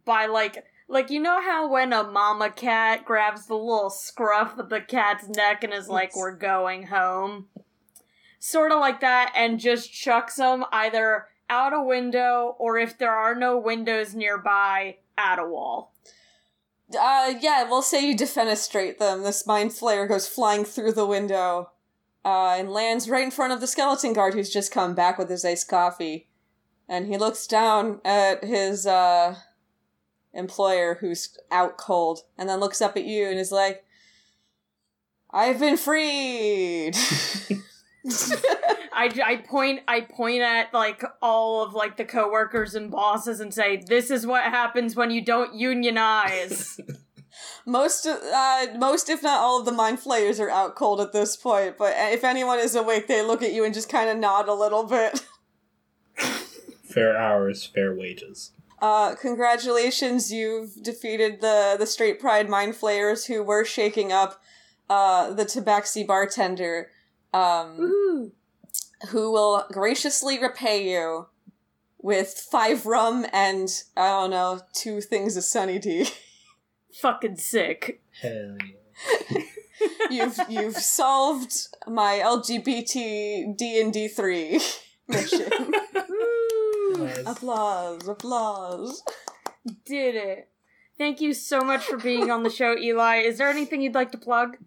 [0.05, 4.69] by like like you know how when a mama cat grabs the little scruff of
[4.69, 7.47] the cat's neck and is like we're going home
[8.39, 13.11] sort of like that and just chucks them either out a window or if there
[13.11, 15.93] are no windows nearby at a wall.
[16.97, 19.23] Uh yeah we'll say you defenestrate them.
[19.23, 21.71] This mind flayer goes flying through the window
[22.23, 25.29] uh and lands right in front of the skeleton guard who's just come back with
[25.29, 26.27] his iced coffee.
[26.89, 29.35] And he looks down at his uh
[30.37, 33.83] employer who's out cold and then looks up at you and is like
[35.31, 36.95] i've been freed
[38.93, 43.53] I, I point I point at like all of like the coworkers and bosses and
[43.53, 46.79] say this is what happens when you don't unionize.
[47.65, 51.35] most uh most if not all of the mind flayers are out cold at this
[51.37, 54.47] point but if anyone is awake they look at you and just kind of nod
[54.47, 55.23] a little bit
[56.97, 58.51] fair hours, fair wages.
[58.81, 64.41] Uh, congratulations, you've defeated the the straight pride mind flayers who were shaking up
[64.89, 66.89] uh the tabaxi bartender,
[67.33, 68.31] um, Woohoo.
[69.09, 71.27] who will graciously repay you
[71.99, 76.07] with five rum and I don't know two things of sunny tea.
[77.01, 78.01] Fucking sick.
[78.21, 78.57] Hell
[79.31, 79.41] yeah.
[80.09, 81.53] you've you've solved
[81.87, 84.59] my LGBT D and D three
[85.07, 85.51] mission.
[86.09, 87.09] Woo.
[87.25, 89.03] applause, applause.
[89.85, 90.49] Did it.
[90.97, 93.17] Thank you so much for being on the show, Eli.
[93.17, 94.57] Is there anything you'd like to plug?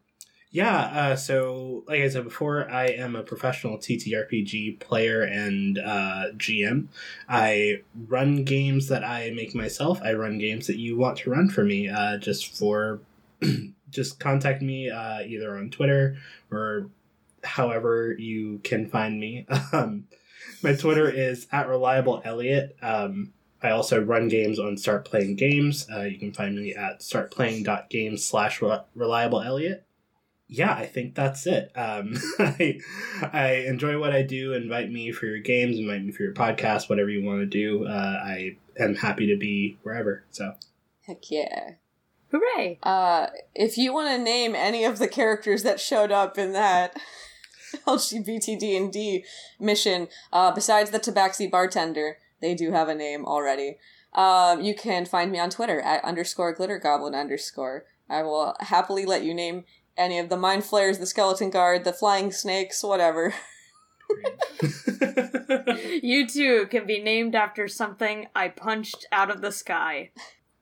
[0.53, 6.33] Yeah, uh, so like I said before, I am a professional TTRPG player and uh,
[6.37, 6.89] GM.
[7.29, 10.01] I run games that I make myself.
[10.03, 11.89] I run games that you want to run for me.
[11.89, 13.01] Uh, just for,
[13.91, 16.17] just contact me uh, either on Twitter
[16.51, 16.91] or
[17.45, 19.47] however you can find me.
[19.73, 20.09] Um,
[20.63, 22.77] my Twitter is at reliable Elliot.
[22.83, 23.33] Um,
[23.63, 25.87] I also run games on Start Playing Games.
[25.91, 28.61] Uh, you can find me at startplaying.games slash
[28.95, 29.87] reliable Elliot
[30.53, 31.71] yeah, I think that's it.
[31.77, 32.81] Um, I,
[33.33, 34.53] I enjoy what I do.
[34.53, 37.87] Invite me for your games, invite me for your podcast, whatever you want to do.
[37.87, 40.25] Uh, I am happy to be wherever.
[40.33, 40.55] So,
[41.07, 41.75] Heck yeah.
[42.33, 42.81] Hooray!
[42.83, 46.97] Uh, if you want to name any of the characters that showed up in that
[47.87, 49.23] LGBT
[49.61, 53.79] mission, uh, besides the Tabaxi bartender, they do have a name already.
[54.15, 57.85] Um, you can find me on Twitter at underscore glitter goblin underscore.
[58.09, 59.65] I will happily let you name
[60.01, 63.35] any of the mind flayers, the skeleton guard, the flying snakes, whatever.
[66.03, 70.11] You too can be named after something I punched out of the sky.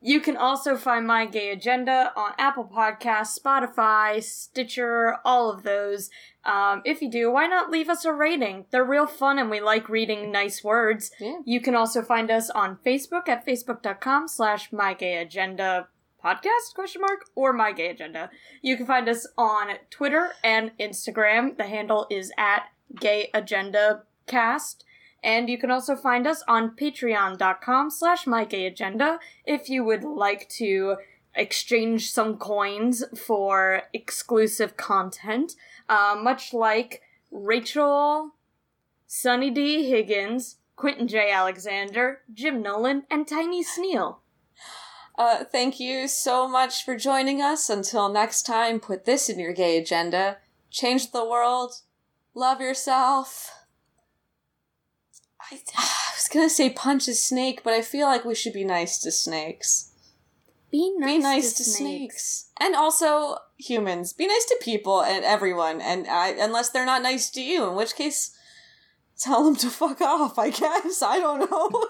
[0.00, 6.08] You can also find My Gay Agenda on Apple Podcasts, Spotify, Stitcher, all of those.
[6.44, 8.66] Um, if you do, why not leave us a rating?
[8.70, 11.10] They're real fun and we like reading nice words.
[11.18, 11.38] Yeah.
[11.44, 15.88] You can also find us on Facebook at facebook.com slash My Gay Agenda
[16.24, 18.30] podcast question mark or my gay agenda.
[18.62, 21.56] You can find us on twitter and instagram.
[21.56, 22.64] The handle is at
[22.98, 24.84] gay agenda cast.
[25.22, 30.04] And you can also find us on patreon.com slash my gay agenda if you would
[30.04, 30.96] like to
[31.34, 35.54] exchange some coins for exclusive content.
[35.88, 38.34] Uh, much like rachel
[39.06, 44.20] sunny d higgins quentin j alexander jim nolan and tiny sneal
[45.18, 47.68] Uh, thank you so much for joining us.
[47.68, 50.36] Until next time, put this in your gay agenda.
[50.70, 51.80] Change the world.
[52.34, 53.50] Love yourself.
[55.50, 58.64] I, I was gonna say punch a snake, but I feel like we should be
[58.64, 59.90] nice to snakes.
[60.70, 62.24] Be nice, be nice to, to, snakes.
[62.24, 62.50] snakes.
[62.60, 64.12] And also humans.
[64.12, 67.74] Be nice to people and everyone, and I, unless they're not nice to you, in
[67.74, 68.36] which case,
[69.18, 71.02] tell them to fuck off, I guess.
[71.02, 71.88] I don't know.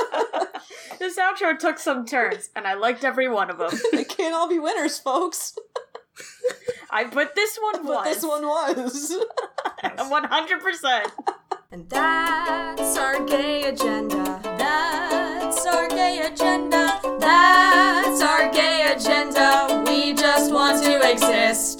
[0.98, 3.70] this outro took some turns, and I liked every one of them.
[3.92, 5.56] they can't all be winners, folks.
[6.90, 8.14] I put this one But was.
[8.14, 9.16] this one was.
[10.10, 11.10] One hundred percent.
[11.72, 14.40] And that's our gay agenda.
[14.58, 17.00] That's our gay agenda.
[17.18, 19.82] That's our gay agenda.
[19.86, 21.79] We just want to exist.